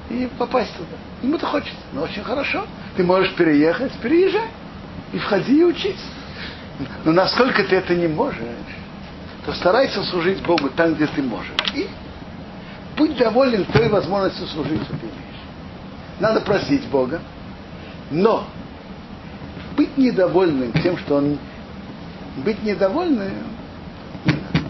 [0.09, 0.97] и попасть туда.
[1.21, 1.75] Ему-то хочется.
[1.93, 2.65] Но очень хорошо.
[2.95, 4.47] Ты можешь переехать, переезжай.
[5.13, 6.03] И входи и учись.
[7.03, 8.39] Но насколько ты это не можешь,
[9.45, 11.53] то старайся служить Богу там, где ты можешь.
[11.75, 11.87] И
[12.97, 15.41] будь доволен той возможностью служить, что ты имеешь.
[16.19, 17.21] Надо просить Бога,
[18.09, 18.47] но
[19.77, 21.37] быть недовольным тем, что он...
[22.37, 23.31] Быть недовольным
[24.25, 24.65] не надо.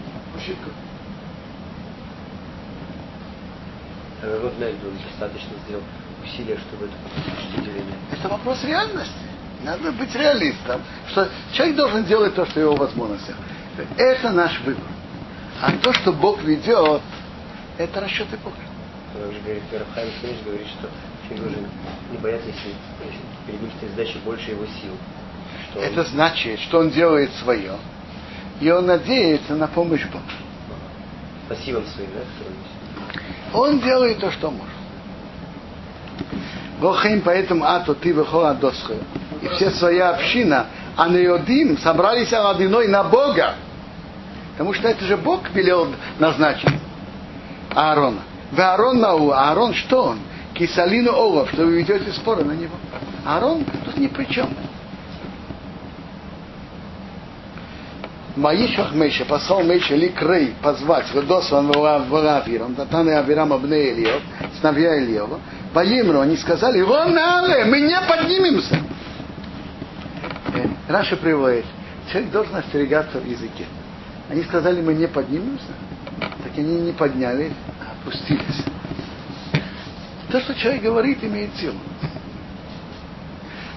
[4.22, 5.82] Народ он достаточно сделал
[6.22, 7.94] усилия, чтобы это деление.
[8.12, 9.12] Это вопрос реальности.
[9.64, 13.36] Надо быть реалистом, что человек должен делать то, что его возможностях.
[13.96, 14.84] Это наш выбор.
[15.60, 17.02] А то, что Бог ведет,
[17.78, 18.56] это расчеты Бога.
[19.12, 20.88] Также говорит, Рафхайм Сумич говорит, что
[21.26, 21.70] человек должен
[22.12, 22.68] не бояться, если,
[23.04, 24.92] если перед ним стоит задача больше его сил.
[25.70, 26.06] Что это он...
[26.06, 27.76] значит, что он делает свое,
[28.60, 30.24] и он надеется на помощь Бога.
[31.48, 33.58] Пассивом своим, да?
[33.58, 34.74] Он делает то, что может.
[36.80, 38.94] Вохим, поэтому ато ты выхода досха.
[39.40, 43.54] И все своя община, а неодим собрались одиной на Бога.
[44.56, 45.88] Потому что это же Бог велел
[46.18, 46.72] назначить
[47.74, 48.22] Аарона.
[48.52, 50.18] Вы Аарон Нау, Аарон что он?
[50.54, 52.74] Кисалину Олов, что вы ведете споры на него.
[53.26, 54.48] Аарон тут ни при чем.
[58.34, 64.22] Маишах Меша, послал Меша ли Крей позвать Ведосван Варавиром, Татаны Авирам Абне Ильев,
[64.58, 65.40] сыновья Ильева,
[65.72, 68.78] Ваимру, они сказали, Ронале, мы не поднимемся.
[70.54, 71.64] Э, Раша приводит,
[72.10, 73.66] человек должен остерегаться в языке.
[74.28, 75.72] Они сказали, мы не поднимемся,
[76.18, 78.64] так они не поднялись, а опустились.
[80.30, 81.78] То, что человек говорит, имеет силу.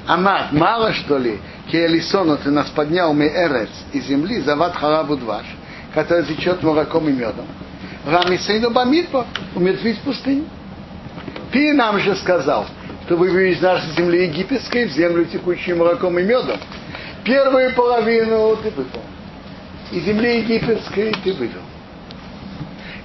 [0.08, 1.40] Амат, мало что ли,
[1.72, 5.46] Киелисону ты нас поднял мы эрец из земли, зават халабу дваш,
[5.94, 7.46] который течет молоком и медом.
[8.08, 10.46] Рами сейну бамидбо, умертвить в пустыне.
[11.52, 12.66] Ты нам же сказал,
[13.06, 16.58] что вы вывели из нашей земли египетской в землю, текущую молоком и медом.
[17.24, 19.19] Первую половину ты выполнил.
[19.92, 21.62] И земли египетской ты вывел.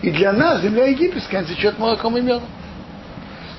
[0.03, 2.49] И для нас земля египетская течет молоком и медом.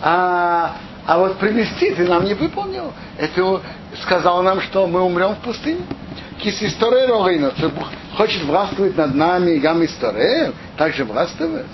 [0.02, 2.92] А а вот привести ты нам не выполнил.
[3.18, 3.62] Это
[4.02, 5.82] сказал нам, что мы умрем в пустыне.
[6.40, 7.54] Кис история Рогейна,
[8.18, 11.68] хочет властвовать над нами гам история, также властвовать.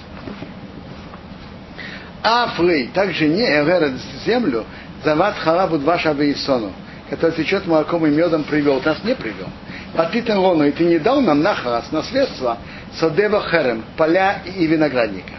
[2.22, 3.94] Афрей, также не Эререт
[4.26, 4.66] землю,
[5.04, 6.72] зават халабу два шаба и сону,
[7.10, 9.48] который течет молоком и медом привел, нас не привел.
[9.93, 12.58] А ты Рону, и ты не дал нам нахарас, наследство,
[12.93, 15.34] садева херем, поля и виноградника.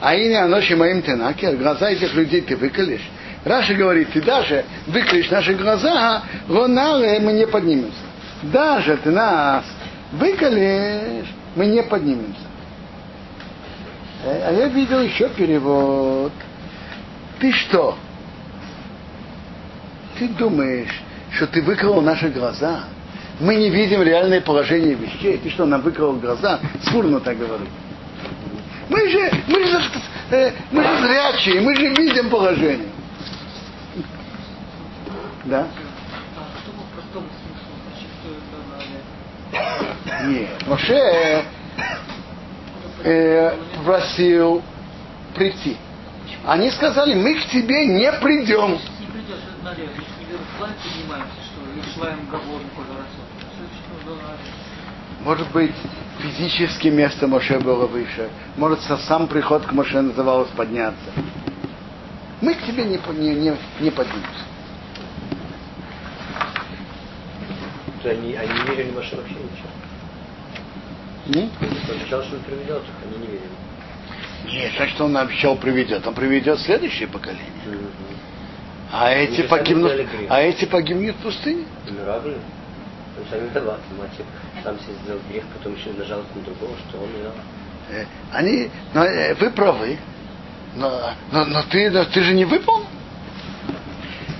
[0.00, 3.06] А имя ночи моим тенаки, глаза этих людей ты выколешь,
[3.44, 7.96] Раша говорит, ты даже выкроешь наши глаза, роналы мы не поднимемся.
[8.42, 9.64] Даже ты нас
[10.12, 12.40] выколешь, мы не поднимемся.
[14.24, 16.32] А я видел еще перевод.
[17.38, 17.96] Ты что?
[20.18, 21.00] Ты думаешь,
[21.32, 22.84] что ты выкрыл наши глаза?
[23.40, 25.38] Мы не видим реальное положение вещей.
[25.38, 26.60] Ты что, нам выкрыл глаза?
[26.84, 27.68] Сфурно так говорит.
[28.88, 29.80] Мы же, мы же
[30.30, 32.88] э, мы же зрячие, мы же видим положение.
[35.44, 35.66] Да?
[35.66, 35.90] А?
[40.26, 40.66] Нет.
[40.66, 41.44] Моше
[43.04, 44.62] э, просил
[45.34, 45.76] прийти.
[46.46, 48.72] Они сказали, мы к тебе не придем.
[48.72, 49.90] Не придешь, это налево.
[49.90, 51.82] Если шлаем поднимаемся, что ли?
[51.94, 53.99] Шлаем гавор, Коля Что это
[55.24, 55.74] Может быть,
[56.20, 58.30] физически место Моше было выше.
[58.56, 61.10] Может, сам приход к Моше называлось подняться.
[62.40, 64.44] Мы к тебе не, не, не, не поднимемся.
[68.02, 69.68] Они, они не верили Маше вообще ничего.
[71.26, 71.50] Не?
[71.60, 73.60] Он обещал, что он приведет они не верили.
[74.46, 76.06] Нет, так что он обещал приведет.
[76.06, 77.44] Он приведет следующее поколение.
[77.66, 77.90] Мгм.
[78.92, 79.92] А эти, погибнут,
[80.28, 81.64] а эти погибнут в пустыне.
[81.88, 82.34] Он
[83.30, 83.80] сам виноват.
[83.98, 84.26] Мальчик
[84.62, 87.36] сам себе сделал грех, потом еще нажаловался на другого, что он виноват.
[87.90, 89.98] Э, Они, но, э, вы правы,
[90.76, 92.86] но, но, но ты, но ты же не выполнил.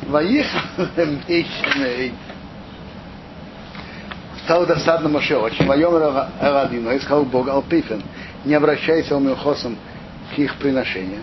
[0.09, 0.61] Воехал.
[4.45, 5.67] Стало досадно Моше очень.
[5.67, 5.95] Воем
[6.41, 8.03] Радину, и сказал Бог Алпифен,
[8.45, 9.77] не обращайся Омилхосом
[10.35, 11.23] к их приношениям.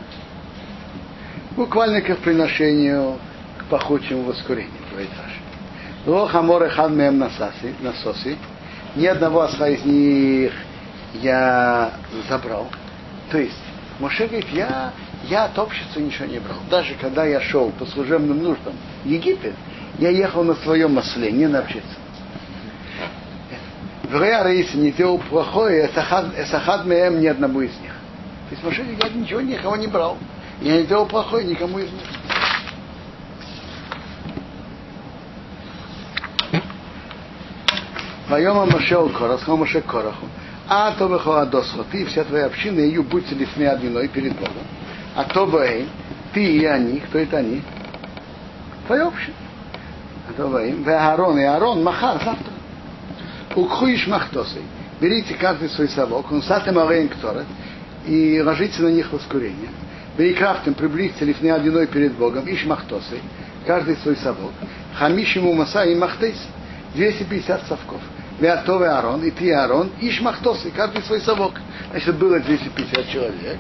[1.57, 3.17] Буквально к их приношению
[3.57, 4.71] к пахучему воскурению.
[6.07, 8.37] Лох Амор Эхан Мем Насаси, Насоси.
[8.95, 10.53] Ни одного осла из них
[11.15, 11.91] я
[12.29, 12.67] забрал.
[13.29, 13.59] То есть,
[13.99, 14.93] Моше говорит, я,
[15.25, 16.59] я от общества ничего не брал.
[16.69, 19.53] Даже когда я шел по служебным нуждам в Египет,
[19.99, 22.01] я ехал на своем осле, не на общество.
[24.09, 27.91] Говоря Раиса не делал плохое, Эсахад Меем ни одному из них.
[28.47, 30.17] То есть Моше говорит, я ничего никого не брал.
[30.61, 32.01] Я не делал плохое никому из них.
[38.29, 40.27] Вайома Моше Корах, сказал Моше Кораху,
[40.67, 41.05] а то
[41.39, 44.67] Адосхо, ты и вся твоя община, ее будьте лифны одиной перед Богом.
[45.15, 45.87] А то Баэйм,
[46.33, 47.61] ты и они, кто это они?
[48.85, 49.35] Твоя община.
[50.29, 52.51] А то Баэйм, Ве Аарон и Аарон, Махар, завтра.
[53.55, 54.63] Укхуиш Махтосой.
[54.99, 57.45] Берите каждый свой совок, он сатем алейн кторет,
[58.05, 59.69] и ложите на них воскурение.
[60.17, 63.21] Берикрафтем приблизьте лифны одиной перед Богом, иш Махтосой,
[63.65, 64.51] каждый свой совок.
[64.95, 66.37] Хамишиму Маса и Махтейс.
[66.97, 68.01] 250 совков.
[68.39, 71.53] Веатове Аарон, и ты Аарон, иш Махтос, и каждый свой совок.
[71.89, 73.57] Значит, было 250 человек,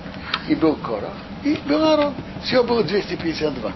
[0.47, 1.13] и был Корах,
[1.43, 2.13] и был Аарон.
[2.43, 3.71] Всего было 252.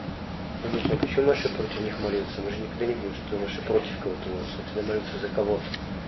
[0.63, 2.39] Конечно, а почему Маша против них молился?
[2.45, 4.57] Мы же никогда не видим, что Маша против кого-то молился.
[4.71, 5.63] Всегда молился за кого-то.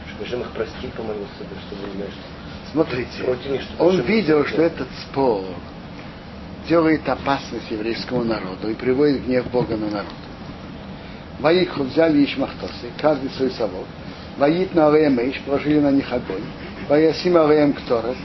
[0.10, 2.14] Чтобы же их простить, помолился, чтобы, знаешь,
[2.72, 5.44] Смотрите, Против них, что он видел, что этот спор
[6.68, 10.14] делает опасность еврейскому народу и приводит гнев Бога на народ.
[11.40, 13.86] Ваикху взяли Ишмахтосы, каждый свой совок.
[14.38, 16.44] Ваит на Алеем Иш, положили на них огонь.
[16.90, 18.18] Ваясим Алеем Кторет,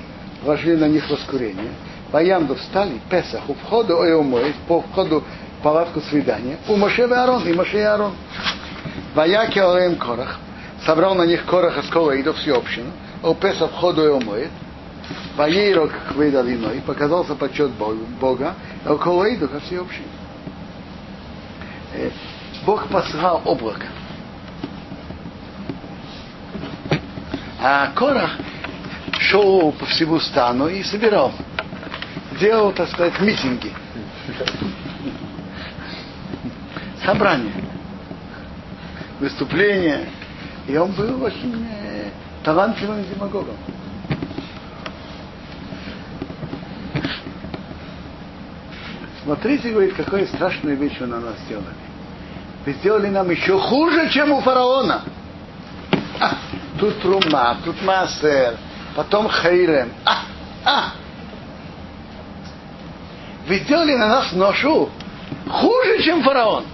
[0.43, 1.73] положили на них воскурение.
[2.11, 5.23] Ваямду встали, Песах, у входа Оеумоид, по входу
[5.59, 6.57] в палатку свидания.
[6.69, 8.13] У Моше и Аарон, и Моше и Аарон.
[9.15, 10.39] Ваяки Алеем Корах,
[10.87, 12.91] собрал на них Кораха с Колоидов всю общину.
[13.23, 14.51] У Песах входу Оеумоид.
[15.37, 20.07] Ваейрок Хвейдалиной, показался почет Бога, а у Колоиду ко всей общине.
[21.95, 22.11] Э,
[22.67, 23.87] Бог послал облако.
[27.61, 28.39] А Корах
[29.19, 31.33] шел по всему стану и собирал.
[32.39, 33.73] Делал, так сказать, митинги.
[37.05, 37.53] Собрания.
[39.19, 40.09] Выступления.
[40.69, 42.11] И он был очень э,
[42.45, 43.57] талантливым демагогом.
[49.25, 51.67] Смотрите, говорит, какую страшную вещь вы на нас сделали.
[52.65, 55.03] Вы сделали нам еще хуже, чем у фараона.
[56.21, 56.37] А,
[56.79, 58.57] тут Рума, тут Массер,
[58.95, 59.93] потом Хейрем.
[60.05, 60.23] А,
[60.65, 60.93] а.
[63.47, 64.91] Вы сделали на нас ношу
[65.49, 66.65] хуже, чем фараон.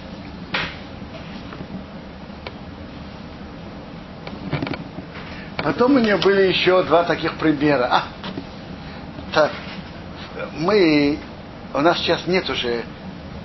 [5.59, 7.89] Потом у нее были еще два таких примера.
[7.91, 8.03] А,
[9.33, 9.51] так,
[10.59, 11.19] мы,
[11.73, 12.85] у нас сейчас нет уже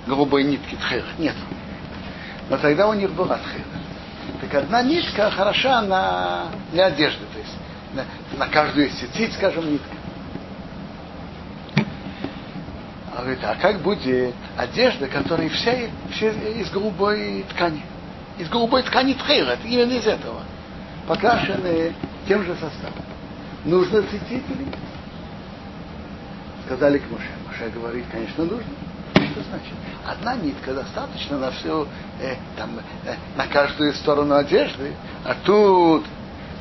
[0.05, 1.35] голубой нитки тхера, нет.
[2.49, 3.68] Но тогда у них была тхера.
[4.49, 7.55] Так одна нитка хороша на, для одежды, то есть
[7.93, 8.05] на,
[8.37, 9.95] на каждую цицит, скажем, нитка.
[13.15, 15.75] А говорит, а как будет одежда, которая вся,
[16.11, 17.83] вся из голубой ткани?
[18.39, 20.41] Из голубой ткани тхейра, именно из этого.
[21.07, 21.93] Покрашены
[22.27, 23.05] тем же составом.
[23.65, 24.77] Нужно цитить или нет?
[26.65, 27.29] Сказали к Муше.
[27.45, 28.88] Муше говорит, конечно, нужно.
[29.31, 29.73] Что значит?
[30.05, 31.87] Одна нитка достаточно на всю,
[32.19, 32.71] э, там,
[33.05, 34.93] э, на каждую сторону одежды,
[35.25, 36.05] а тут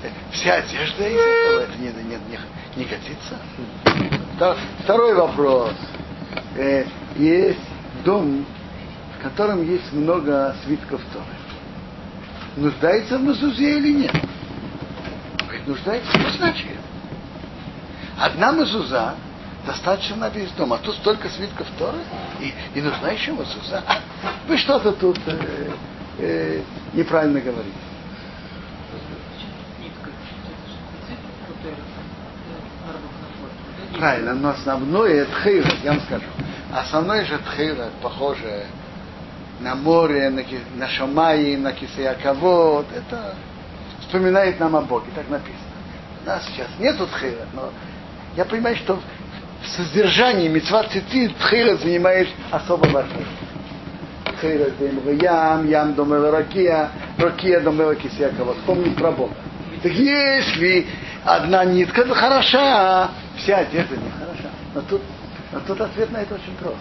[0.02, 2.38] э, вся одежда из этого, это не, не, не,
[2.76, 3.36] не годится.
[4.84, 5.72] Второй вопрос.
[6.56, 6.84] э,
[7.16, 7.58] есть
[8.04, 8.44] дом,
[9.18, 11.24] в котором есть много свитков Торы.
[12.56, 14.14] Нуждается в мезузе или нет?
[15.44, 16.76] Говорит, нуждается, ну значит.
[18.18, 19.14] Одна мезуза
[19.68, 21.98] достаточно на весь дом, а тут столько свитков Торы,
[22.40, 23.84] и, и нужна еще мезуза.
[24.48, 25.70] Вы что-то тут э,
[26.18, 26.62] э,
[26.94, 27.76] неправильно говорите.
[33.98, 36.24] Правильно, но основное тхейра, я вам скажу.
[36.72, 38.64] Основное же тхейра, похоже
[39.60, 40.42] на море, на,
[40.76, 42.86] на Шамаи, на Кисаяковод.
[42.94, 43.34] Это
[44.00, 45.58] вспоминает нам о Боге, так написано.
[46.22, 47.70] У нас сейчас нету тхейра, но
[48.34, 48.98] я понимаю, что
[49.62, 53.26] в содержании мецва цицит тхейра занимает особо важную
[54.36, 58.56] Тхейра демра ям, ям домела ракия, ракия домела кисяковод.
[58.66, 59.34] Помнить про Бога.
[59.82, 60.86] Так если
[61.24, 64.50] одна нитка хороша, вся одежда не хороша.
[64.74, 65.02] Но тут,
[65.52, 66.76] но тут ответ на это очень прост.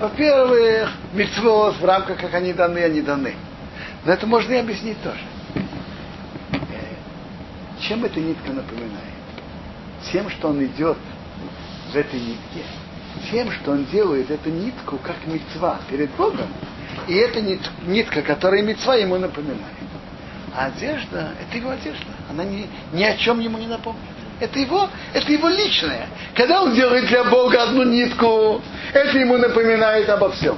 [0.00, 3.34] Во-первых, мецвод в рамках, как они даны, они даны.
[4.04, 5.20] Но это можно и объяснить тоже.
[5.54, 5.60] Э,
[7.80, 8.92] чем эта нитка напоминает?
[10.12, 10.96] Тем, что он идет
[11.92, 12.64] в этой нитке,
[13.30, 16.48] тем, что он делает эту нитку как мецва перед Богом,
[17.06, 17.40] и эта
[17.86, 19.62] нитка, которая мецва, ему напоминает.
[20.54, 22.06] А одежда, это его одежда.
[22.30, 24.02] Она ни, ни о чем ему не напомнит.
[24.40, 26.06] Это его, это его личное.
[26.34, 28.62] Когда он делает для Бога одну нитку,
[28.92, 30.56] это ему напоминает обо всем.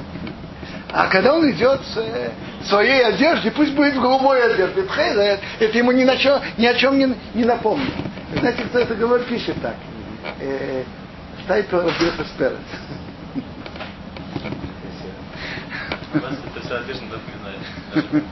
[0.93, 4.85] А когда он идет в своей одежде, пусть будет в голубой одежде,
[5.61, 7.93] это ему ни, на чем, ни о чем не, не напомнит.
[8.39, 9.75] Знаете, кто это говорит, пишет так.
[16.63, 18.25] Все одежда напоминает.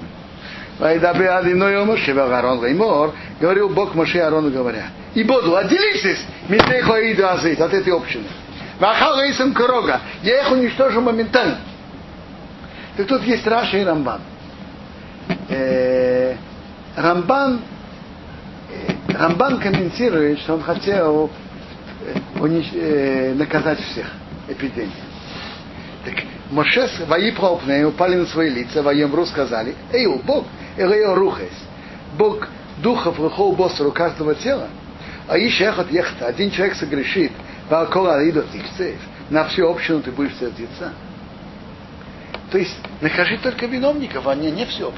[0.79, 7.13] וידבר אדוני אל משה ואל אהרן לאמר, говорил Бог Моше Арону говоря, היבדלו, отделитесь, מתוך
[7.13, 8.27] העדה הזאת, от этой общины.
[8.79, 11.59] ואכלה אותם כרגע, я их уничтожу моментально.
[12.97, 14.21] Так тут есть Раши и Рамбан.
[15.49, 16.37] Э,
[16.97, 17.61] Рамбан,
[18.71, 21.31] э, Рамбан комментирует, что он хотел
[22.41, 22.69] унич...
[22.73, 24.07] э, наказать всех
[24.49, 24.93] эпидемией.
[26.05, 26.15] Так
[26.51, 30.47] Моше, вои пробные, упали на свои лица, воемру сказали, эй, Бог,
[30.77, 31.53] элео рухес,
[32.17, 32.49] Бог
[32.79, 34.69] духов рухов босру каждого тела,
[35.27, 37.33] а ищ эхот ехта, один человек согрешит,
[37.69, 39.01] валкола аидот ихцеев,
[39.31, 40.93] на всю общину ты будешь сердиться.
[42.51, 44.91] То есть накажи только виновников, а не, не всю.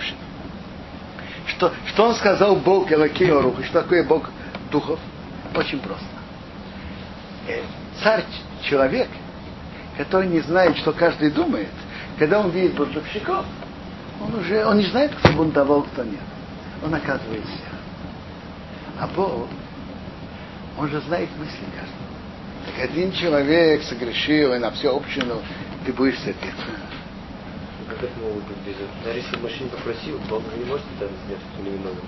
[1.47, 4.31] Что, что он сказал Бог Элакео Рух, что такое Бог
[4.71, 5.01] духов?
[5.57, 6.07] Очень просто.
[8.03, 8.25] Царь
[8.63, 9.09] человек,
[9.97, 11.69] который не знает, что каждый думает,
[12.19, 13.45] когда он видит бунтовщиков,
[14.21, 16.21] он уже он не знает, кто бунтовал, кто нет.
[16.83, 17.69] Он наказывает всех.
[19.01, 19.49] А Бог,
[20.79, 22.11] он же знает мысли каждого.
[22.67, 25.41] Так один человек согрешил, и на всю общину
[25.85, 26.67] ты будешь сердиться.
[27.89, 28.89] Как это могут быть без этого?
[29.05, 31.99] Даже если машин попросил, Бог не может это сделать, что невиновен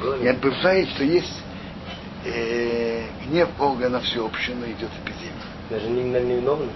[0.00, 1.42] его Нет, бывает, что есть
[2.24, 5.32] э, гнев Бога на всю общину идет эпидемия.
[5.70, 6.74] Даже не на невиновных?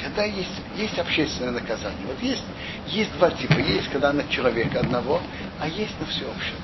[0.00, 2.06] Когда есть, есть общественное наказание.
[2.06, 2.44] Вот есть,
[2.86, 3.58] есть два типа.
[3.58, 5.20] Есть, когда на человека одного,
[5.58, 6.60] а есть на всю общину.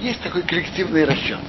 [0.00, 1.40] Есть такой коллективный расчет.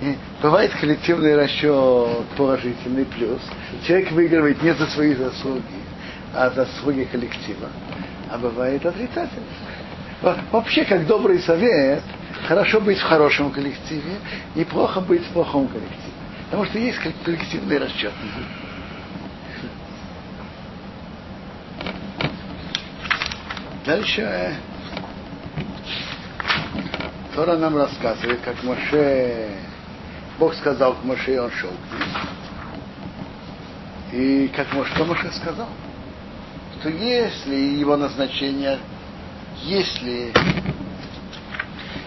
[0.00, 3.40] И бывает коллективный расчет положительный плюс.
[3.86, 5.62] Человек выигрывает не за свои заслуги,
[6.34, 7.68] а за заслуги коллектива.
[8.30, 9.44] А бывает отрицательный.
[10.50, 12.02] Вообще, как добрый совет,
[12.46, 14.16] хорошо быть в хорошем коллективе,
[14.54, 16.12] и плохо быть в плохом коллективе.
[16.46, 18.12] Потому что есть коллективный расчет.
[23.86, 24.54] Дальше
[27.34, 29.56] Тора нам рассказывает, как Моше,
[30.38, 31.70] Бог сказал к Моше, и он шел
[34.12, 35.68] И как Моше, что Моше сказал?
[36.78, 38.78] Что если его назначение,
[39.62, 40.32] если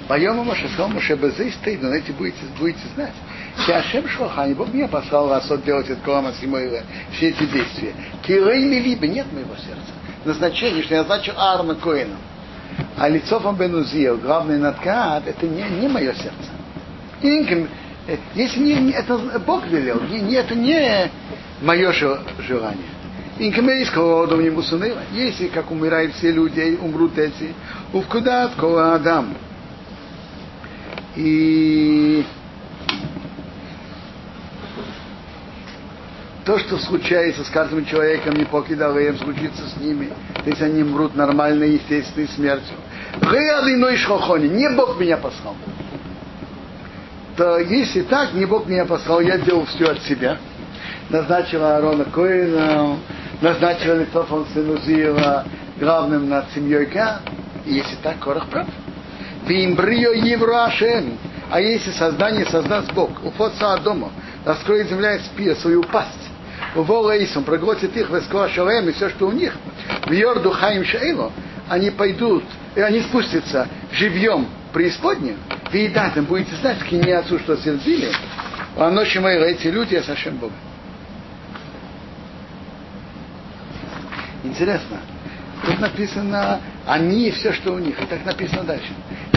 [0.08, 3.14] Поем Моше сказал Моше Безы стоит, но эти будете, будете знать.
[3.66, 7.93] Шашем Шлахани, Бог меня послал вас вот делать от Колама все эти действия.
[8.24, 9.93] Кирей Мивиба, нет моего сердца.
[10.26, 12.18] Назначение, что я назначил Аарона Коэном.
[12.97, 16.49] А лицо вам Бенузиел, главный надкат, это не, не мое сердце.
[17.22, 17.70] Инким,
[18.36, 21.10] если не, это Бог велел, не, не, это не
[21.62, 22.89] мое желание.
[23.39, 25.01] Инкамейского рода не мусуныла.
[25.12, 27.54] Если, как умирают все люди, умрут эти,
[27.91, 29.36] увкудат кола Адам.
[31.16, 32.26] И
[36.45, 40.11] то, что случается с каждым человеком, не покидал им, случится с ними,
[40.43, 42.76] то есть они мрут нормальной, естественной смертью.
[43.22, 45.55] иной шхохони, не Бог меня послал.
[47.38, 50.38] То если так, не Бог меня послал, я делал все от себя.
[51.09, 52.97] назначила Аарона Коина,
[53.41, 55.45] назначила Литофон сыну Зиева
[55.80, 57.22] главным над семьей Га.
[57.66, 58.68] И если так, Корах прав.
[59.46, 61.18] Вимбрио Еврашем.
[61.50, 64.12] А если создание создаст Бог, уфоца дома,
[64.46, 66.30] раскроет земля и спия свою пасть,
[66.76, 69.56] Вола Исом проглотит их в Шалем и все, что у них.
[70.06, 71.32] В Йорду Хаим Шейло
[71.70, 72.44] они пойдут,
[72.76, 75.38] и они спустятся живьем преисподнюю.
[75.72, 78.12] Видатым будете знать, в не отцу, что сердили,
[78.76, 80.54] а ночью мои эти люди, я совсем Бога.
[84.44, 84.98] Интересно.
[85.66, 88.00] Тут написано они и все, что у них.
[88.02, 88.94] И так написано дальше.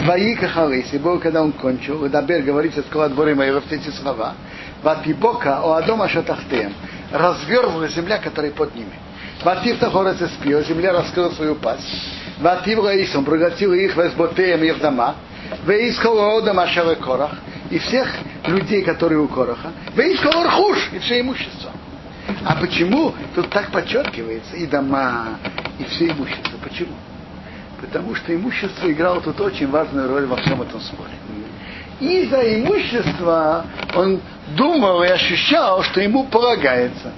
[0.07, 3.89] Твои кахалыс, и Бог, когда он кончил, и Дабер говорится, сказал дворы мои, вот эти
[3.89, 4.35] слова.
[4.81, 6.73] Ватибока, о Адома Шатахтеем
[7.11, 8.93] разверзла земля, которая под ними.
[9.43, 11.83] Ватив Тахорец спил, земля раскрыла свою пасть.
[12.39, 15.15] Ватив Раисом проглотила их в Эсботеем их дома.
[15.65, 17.31] Вейского Ода Машава Корах.
[17.69, 18.07] И всех
[18.45, 19.73] людей, которые у Короха.
[19.93, 21.71] Вейского Рхуш и все имущество.
[22.45, 25.37] А почему тут так подчеркивается и дома,
[25.77, 26.57] и все имущество?
[26.63, 26.93] Почему?
[27.81, 31.13] Потому что имущество играло тут очень важную роль во всем этом споре.
[31.99, 33.65] Из-за имущества
[33.95, 34.19] он
[34.55, 37.11] думал и ощущал, что ему полагается.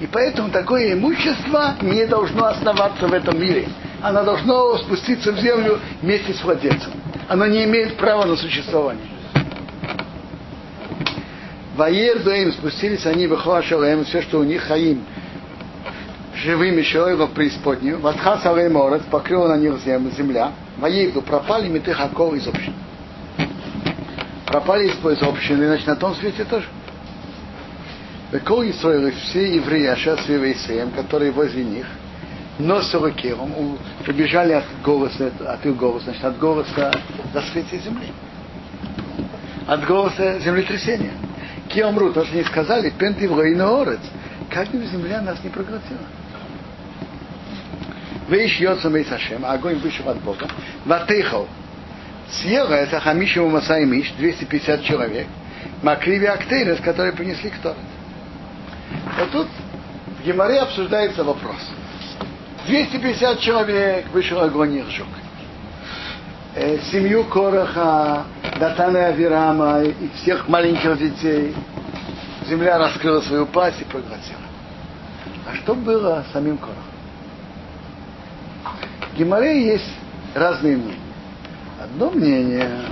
[0.00, 3.68] И поэтому такое имущество не должно оставаться в этом мире.
[4.02, 6.92] Оно должно спуститься в землю вместе с владельцем.
[7.28, 9.06] Оно не имеет права на существование.
[11.76, 15.04] Ваер им спустились они в Хошалем, все, что у них хаим,
[16.36, 17.98] живыми человеком в преисподнюю.
[18.00, 20.52] Ватхас Алейморец покрыл на них земля.
[20.78, 22.74] Ваевду пропали меты Хакол из общины
[24.56, 26.66] пропали из общины, значит, на том свете тоже.
[28.32, 31.86] Векол Исраил, все евреи, Ашер Свивейсеем, которые возле них,
[32.58, 36.90] но Сорокером, убежали от голоса, от их голоса, значит, от голоса
[37.34, 38.08] раскрытия земли.
[39.66, 41.12] От голоса землетрясения.
[41.68, 44.00] Киомру, то, что они сказали, пенты в орец,
[44.50, 46.00] как бы земля нас не проглотила.
[48.28, 50.48] Вещь Йоцам Сашем, а огонь вышел от Бога.
[50.84, 51.46] Ватейхал,
[52.30, 55.26] съела это Хамишеву Масай Миш, 250 человек,
[55.82, 57.74] Макриви Актейрес, которые принесли кто
[59.18, 59.48] Вот тут
[60.20, 61.56] в Геморе обсуждается вопрос.
[62.66, 65.06] 250 человек вышел огонь и сжег.
[66.56, 68.24] Э, семью Короха,
[68.58, 71.54] Датана Авирама и всех маленьких детей
[72.48, 74.40] земля раскрыла свою пасть и проглотила.
[75.48, 76.95] А что было с самим Корохом?
[79.16, 79.90] В Геморе есть
[80.34, 81.00] разные мнения.
[81.82, 82.82] Одно мнение,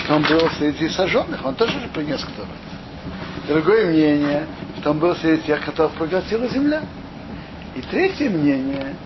[0.00, 2.48] что он был среди сожженных, он тоже же принес кто-то.
[3.46, 4.44] Другое мнение,
[4.80, 6.82] что он был среди тех, которых проглотила земля.
[7.76, 8.96] И третье мнение,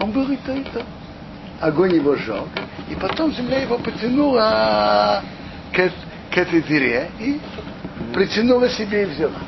[0.00, 0.82] он был и то, и то.
[1.60, 2.48] Огонь его сжег,
[2.88, 5.22] и потом земля его потянула
[5.74, 5.92] к,
[6.30, 7.38] к этой дыре и
[8.14, 9.40] притянула себе и взяла.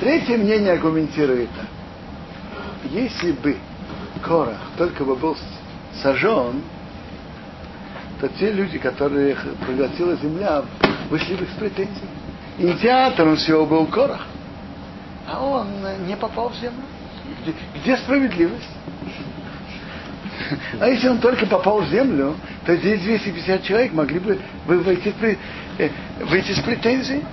[0.00, 2.92] Третье мнение аргументирует так.
[2.92, 3.56] Если бы
[4.22, 5.34] Корах только бы был
[6.02, 6.62] сожжен,
[8.20, 10.62] то те люди, которые проглотила земля,
[11.10, 12.08] вышли бы с претензией.
[12.58, 14.26] Инициатором всего был Корах.
[15.30, 15.68] А он
[16.06, 16.82] не попал в землю.
[17.42, 18.70] Где, где справедливость?
[20.80, 22.34] А если он только попал в землю,
[22.64, 25.14] то здесь 250 человек могли бы войти,
[25.78, 25.90] э,
[26.20, 27.24] выйти с претензией.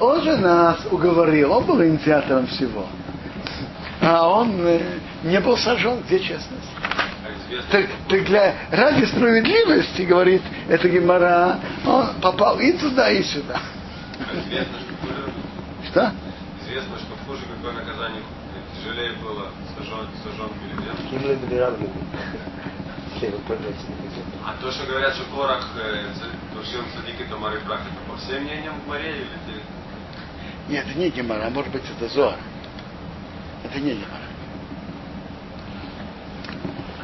[0.00, 2.86] Он же нас уговорил, он был инициатором всего.
[4.00, 4.80] А он э,
[5.22, 6.68] не был сожжен, где честность?
[7.70, 13.60] Так, так для, ради справедливости, говорит эта гемора, он попал и туда, и сюда.
[14.32, 16.12] Известно, что, что?
[16.62, 18.22] Известно, что хуже какое наказание
[18.76, 20.50] тяжелее было сожжен, сожжен
[21.40, 21.88] Бедерану.
[24.44, 26.06] А то, что говорят, что Корах э,
[26.52, 30.72] тушил садики Тамары прах, это по всем мнениям в море или ты?
[30.72, 32.34] Нет, это не гемора, а может быть это Зор.
[33.62, 34.23] Это не гемора.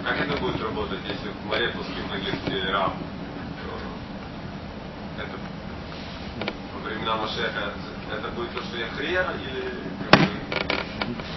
[0.04, 2.92] Как это будет работать, если в море пустым на раб?
[5.18, 5.36] Это
[6.74, 7.72] во времена Машеха
[8.12, 9.74] это будет то, что я хрия или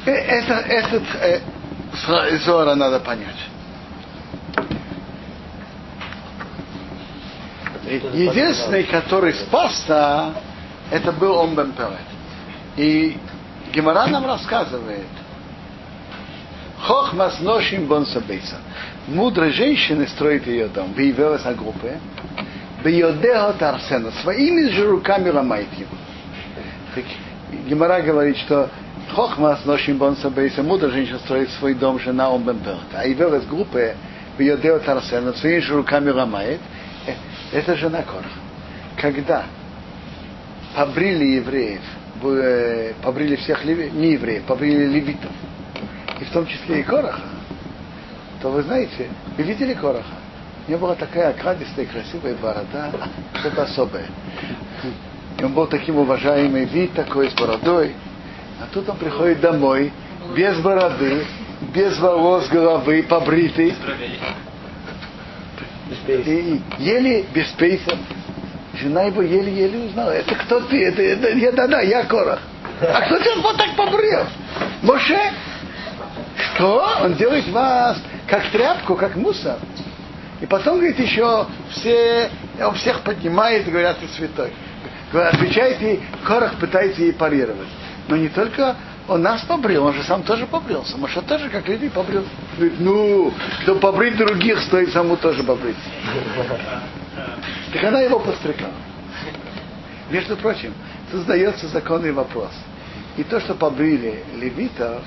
[0.06, 1.42] э, это, этот э,
[2.40, 3.50] Зора надо понять.
[7.86, 10.34] Единственный, который спасся,
[10.90, 12.00] это был он Бемпелет.
[12.76, 13.20] И
[13.72, 15.08] Гемора нам рассказывает,
[16.84, 18.58] Хохмас ношим бонсабейса.
[19.08, 20.92] Мудрая женщина строит ее дом.
[20.94, 21.98] Выявилась на группе.
[22.84, 24.12] Бейодео Тарсена.
[24.22, 25.96] Своими же руками ломает его.
[27.68, 28.70] Гемора говорит, что
[29.14, 30.62] Хохмас ношим бонсабейса.
[30.62, 32.82] Мудрая женщина строит свой дом, жена он бемпелт.
[32.94, 33.96] А явилась группе
[34.38, 35.32] Бейодео Тарсена.
[35.34, 36.60] Своими же руками ломает.
[37.54, 38.26] Это жена Корх.
[38.98, 39.46] Когда
[40.76, 41.82] побрили евреев
[42.24, 45.32] э, побрили всех леви, не евреев, побрили левитов,
[46.24, 47.20] и в том числе и Короха,
[48.42, 50.16] то вы знаете, вы видели Короха?
[50.66, 52.92] У него была такая окрадистая, красивая борода,
[53.40, 54.06] что-то особое.
[55.38, 57.94] И он был таким уважаемый вид такой, с бородой.
[58.62, 59.92] А тут он приходит домой,
[60.34, 61.26] без бороды,
[61.74, 63.76] без волос головы, побритый.
[66.08, 67.98] И еле без пейса.
[68.76, 70.12] Жена его еле-еле узнала.
[70.12, 70.86] Это кто ты?
[70.86, 72.40] Это, это я, да-да, я Корах.
[72.82, 74.22] А кто тебя вот так побрил?
[74.82, 75.20] Моше?
[76.56, 77.00] Что?
[77.02, 77.98] Он делает вас
[78.28, 79.58] как тряпку, как мусор.
[80.42, 82.30] И потом, говорит, еще все,
[82.62, 84.52] он всех поднимает и говорят, ты святой.
[85.14, 87.68] Отвечает ей, Корах пытается ей парировать.
[88.08, 88.76] Но не только
[89.08, 90.98] он нас побрил, он же сам тоже побрился.
[90.98, 92.26] Маша тоже, как людей, побрил.
[92.58, 95.78] Говорит, ну, кто побрить других, стоит саму тоже побрить.
[97.74, 98.74] Так она его подстрекала.
[100.10, 100.74] Между прочим,
[101.12, 102.52] тут задается законный вопрос.
[103.18, 105.04] И то, что побрили левитов,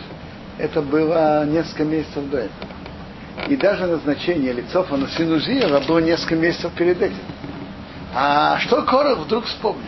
[0.59, 2.71] это было несколько месяцев до этого.
[3.49, 7.23] И даже назначение лицов на Синузиева было несколько месяцев перед этим.
[8.15, 9.83] А что Корах вдруг вспомнил?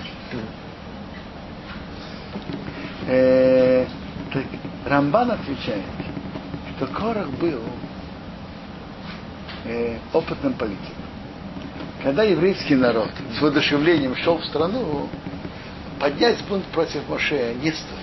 [3.06, 3.86] Э,
[4.32, 4.42] так
[4.84, 5.82] Рамбан отвечает,
[6.76, 7.60] что Корах был
[9.64, 10.94] э, опытным политиком.
[12.02, 15.08] Когда еврейский народ с воодушевлением шел в страну,
[15.98, 17.98] поднять бунт против Моше не стоит.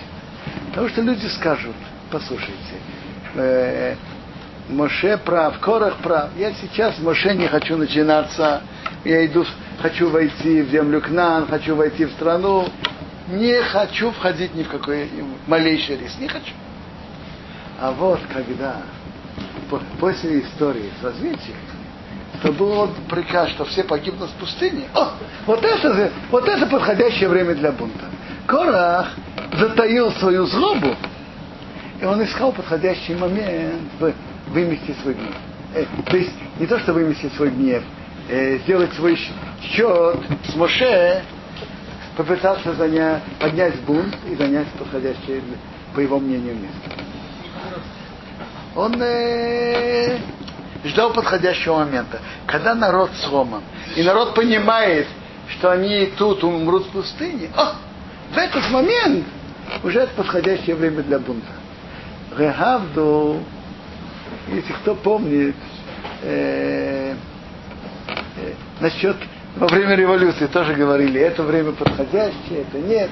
[0.69, 1.75] Потому что люди скажут,
[2.15, 2.75] послушайте,
[3.35, 3.95] э,
[4.69, 6.29] Моше прав, Корах прав.
[6.37, 8.61] Я сейчас Моше не хочу начинаться.
[9.03, 9.45] Я иду,
[9.81, 12.69] хочу войти в землю Кнан, хочу войти в страну.
[13.27, 15.09] Не хочу входить ни в какой
[15.45, 16.17] малейший риск.
[16.19, 16.53] Не хочу.
[17.81, 18.77] А вот когда
[19.99, 21.59] после истории с разведчиками,
[22.41, 24.85] то был приказ, что все погибнут в пустыне.
[24.93, 25.11] О,
[25.47, 28.05] вот это, вот это подходящее время для бунта.
[28.47, 29.09] Корах
[29.51, 30.95] затаил свою злобу,
[32.01, 33.81] и он искал подходящий момент
[34.47, 35.35] выместить свой гнев.
[35.73, 37.83] Э, то есть не то, что выместить свой гнев,
[38.29, 39.17] э, сделать свой
[39.61, 41.23] счет с Моше,
[42.15, 45.41] попытался занять, поднять бунт и занять подходящее,
[45.93, 47.03] по его мнению, место.
[48.75, 50.17] Он э,
[50.85, 52.19] ждал подходящего момента.
[52.45, 53.63] Когда народ сломан,
[53.95, 55.07] и народ понимает,
[55.49, 57.73] что они тут умрут в пустыне, о,
[58.33, 59.25] в этот момент
[59.83, 61.47] уже это подходящее время для бунта.
[62.37, 63.39] Рехавду,
[64.47, 65.55] если кто помнит,
[66.21, 67.15] э,
[68.37, 69.15] э, насчет
[69.55, 73.09] во время революции тоже говорили, это время подходящее, это нет.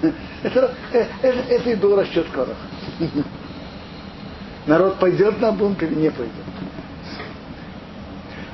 [0.00, 0.74] Это, это,
[1.22, 2.54] это, это и был расчет Короха.
[4.66, 6.32] Народ пойдет на бунт или не пойдет.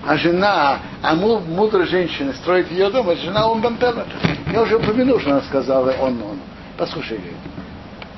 [0.06, 4.10] А жена, а мудрая женщина строит ее дом, это жена он Бампелата.
[4.52, 6.38] Я уже упомянул, что она сказала он, он.
[6.76, 7.36] Послушай, говорит,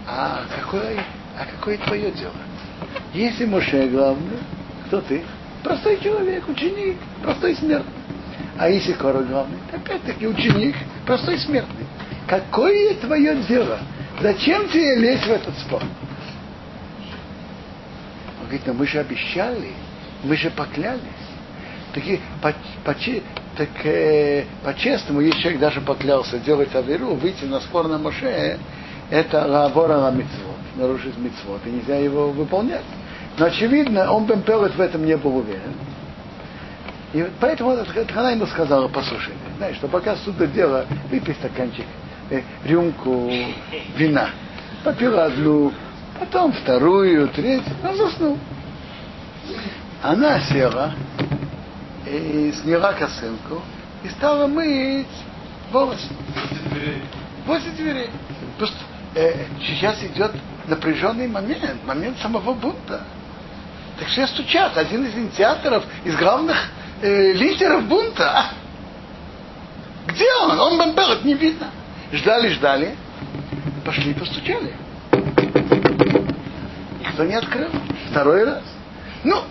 [0.06, 1.04] а какое,
[1.38, 2.32] а какое твое дело?
[3.12, 4.38] Если Моше главный,
[4.86, 5.22] кто ты?
[5.62, 7.92] Простой человек, ученик, простой смертный.
[8.58, 11.86] А если Кора главный, опять-таки ученик, простой смертный.
[12.26, 13.78] Какое твое дело?
[14.20, 15.82] Зачем тебе лезть в этот спор?
[18.40, 19.72] Он говорит, ну мы же обещали,
[20.22, 21.00] мы же поклялись.
[21.92, 22.94] Таки, по, по,
[23.56, 28.58] так э, по-честному, если человек даже поклялся делать аверу, выйти на спор на Моше,
[29.10, 32.84] это лавора митцвот, нарушить митцвот, и нельзя его выполнять.
[33.38, 35.74] Но очевидно, он Бемпелет в этом не был уверен.
[37.12, 37.76] И поэтому
[38.12, 41.86] Хана ему сказала, послушай, знаешь, что пока суда дело, выпей стаканчик,
[42.30, 43.30] э, рюмку
[43.96, 44.30] вина.
[44.84, 45.72] Попил одну,
[46.18, 48.38] потом вторую, третью, он заснул.
[50.02, 50.94] Она села
[52.06, 53.62] и сняла косынку
[54.04, 55.06] и стала мыть
[55.72, 56.08] волосы.
[57.46, 58.10] Возле дверей.
[58.58, 58.76] Просто
[59.16, 60.32] э, сейчас идет
[60.68, 63.02] напряженный момент, момент самого бунта.
[63.98, 64.76] Так все стучат.
[64.76, 66.56] Один из инициаторов, из главных
[67.02, 68.50] э, лидеров бунта.
[70.06, 70.60] Где он?
[70.60, 71.70] Он бомбел, не видно.
[72.12, 72.94] Ждали, ждали.
[73.84, 74.74] Пошли постучали.
[77.00, 77.70] Никто не открыл.
[78.10, 78.62] Второй раз.
[79.24, 79.42] Ну,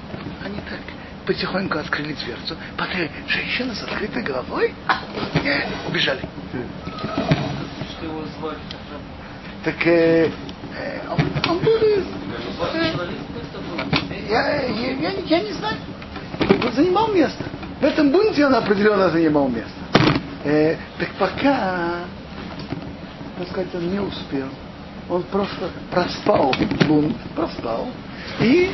[0.43, 0.79] они так
[1.25, 2.55] потихоньку открыли дверцу.
[2.77, 4.73] Потом женщина с открытой головой.
[4.87, 4.99] А,
[5.87, 6.21] убежали.
[7.91, 8.59] Что его звали?
[9.65, 10.29] Так э,
[10.77, 11.17] э, он,
[11.49, 12.05] он из...
[12.71, 12.93] Э,
[14.29, 15.77] я, я, я, я не знаю.
[16.63, 17.43] Он занимал место.
[17.81, 19.71] В этом бунте он определенно занимал место.
[20.43, 22.05] Э, так пока,
[23.39, 24.49] так сказать, он не успел.
[25.09, 26.53] Он просто проспал
[26.87, 27.87] бунт, проспал.
[28.41, 28.71] И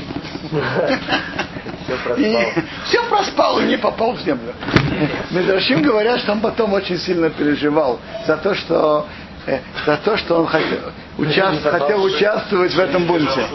[1.86, 2.18] Все проспал.
[2.18, 2.48] и
[2.86, 4.54] все проспал и не попал в землю.
[5.32, 9.08] Медрашим говорят, что он потом очень сильно переживал за то, что
[9.86, 10.80] за то, что он хотел,
[11.18, 13.42] участ- хотел участвовать в этом бунте.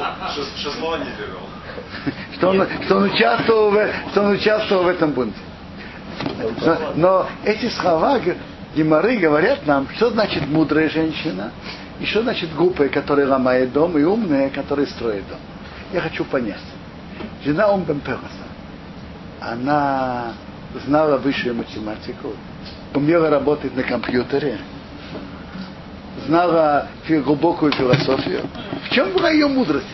[2.36, 5.38] Что он, что он, участвовал, в, что он участвовал в этом бунте.
[6.64, 8.20] Но, но эти слова
[8.74, 11.50] Геморы говорят нам, что значит мудрая женщина,
[11.98, 15.38] и что значит глупая, которая ломает дом, и умная, которая строит дом.
[15.92, 16.60] Я хочу понять.
[17.42, 18.26] Жена Умбен Пелоса,
[19.40, 20.34] она
[20.84, 22.32] знала высшую математику,
[22.94, 24.58] умела работать на компьютере,
[26.26, 28.42] знала глубокую философию.
[28.84, 29.86] В чем была ее мудрость?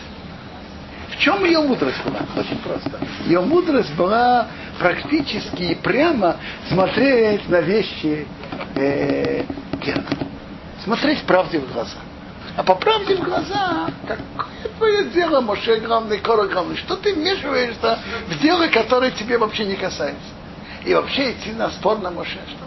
[1.09, 2.19] В чем ее мудрость была?
[2.35, 2.99] Очень просто.
[3.25, 4.47] Ее мудрость была
[4.79, 6.37] практически и прямо
[6.69, 8.27] смотреть на вещи
[8.75, 9.43] э.
[10.83, 11.97] Смотреть правде в глаза.
[12.55, 17.99] А по правде в глаза, какое твое дело, Моше главный, Кора главный, что ты вмешиваешься
[18.27, 20.19] в дело, которое тебе вообще не касается.
[20.85, 22.65] И вообще идти на спор на Моше, что?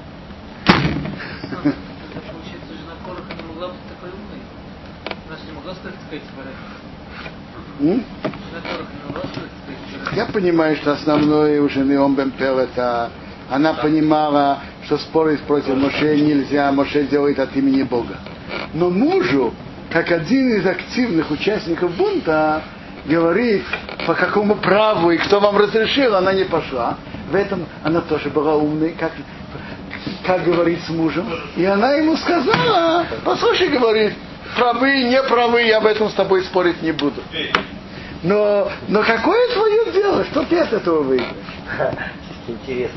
[0.64, 4.40] Это получается, жена Короха не могла быть такой умной.
[5.28, 5.55] Она же не могла сказать, сказать,
[7.80, 8.04] М?
[10.12, 13.10] Я понимаю, что основное у жены Омбемпел это
[13.50, 18.16] она понимала, что спорить против Моше нельзя, Моше делает от имени Бога.
[18.74, 19.54] Но мужу,
[19.90, 22.62] как один из активных участников бунта,
[23.06, 23.64] говорит,
[24.06, 26.96] по какому праву и кто вам разрешил, она не пошла.
[27.30, 29.12] В этом она тоже была умной, как,
[30.24, 31.26] как говорит с мужем.
[31.56, 34.14] И она ему сказала, послушай, говорит,
[34.56, 37.22] правы, не правы, я об этом с тобой спорить не буду.
[38.22, 40.24] Но, но какое твое дело?
[40.24, 41.34] Что ты от этого выиграешь?
[42.48, 42.90] Интерес.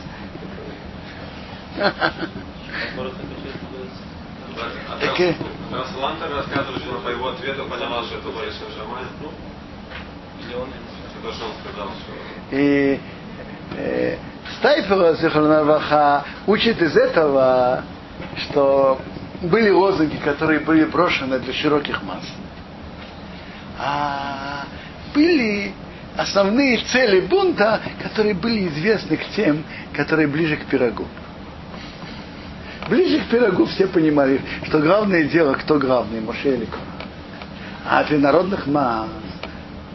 [2.95, 3.59] Коротко получается,
[4.89, 5.35] А Так и-
[5.71, 9.03] Раслантер рассказывает, что по его ответу поняла, что это Борис Шамай.
[9.21, 9.29] Ну,
[10.45, 10.67] или он
[11.23, 12.99] то, что он сказал, что И
[13.77, 14.17] э,
[14.57, 17.83] Стайпера Зихарнаваха учит из этого,
[18.37, 18.99] что
[19.41, 22.25] были лозунги, которые были брошены для широких масс.
[23.79, 24.65] А
[25.13, 25.71] были
[26.17, 29.63] основные цели бунта, которые были известны к тем,
[29.93, 31.07] которые ближе к пирогу.
[32.89, 36.67] Ближе к пирогу все понимали, что главное дело, кто главный, Моше или.
[37.85, 39.09] А для народных масс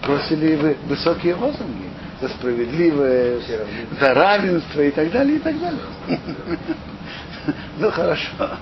[0.06, 1.90] бросили вы- высокие лозунги
[2.20, 3.50] за справедливость,
[4.00, 5.80] за равенство и так далее, и так далее.
[7.78, 8.58] Ну хорошо.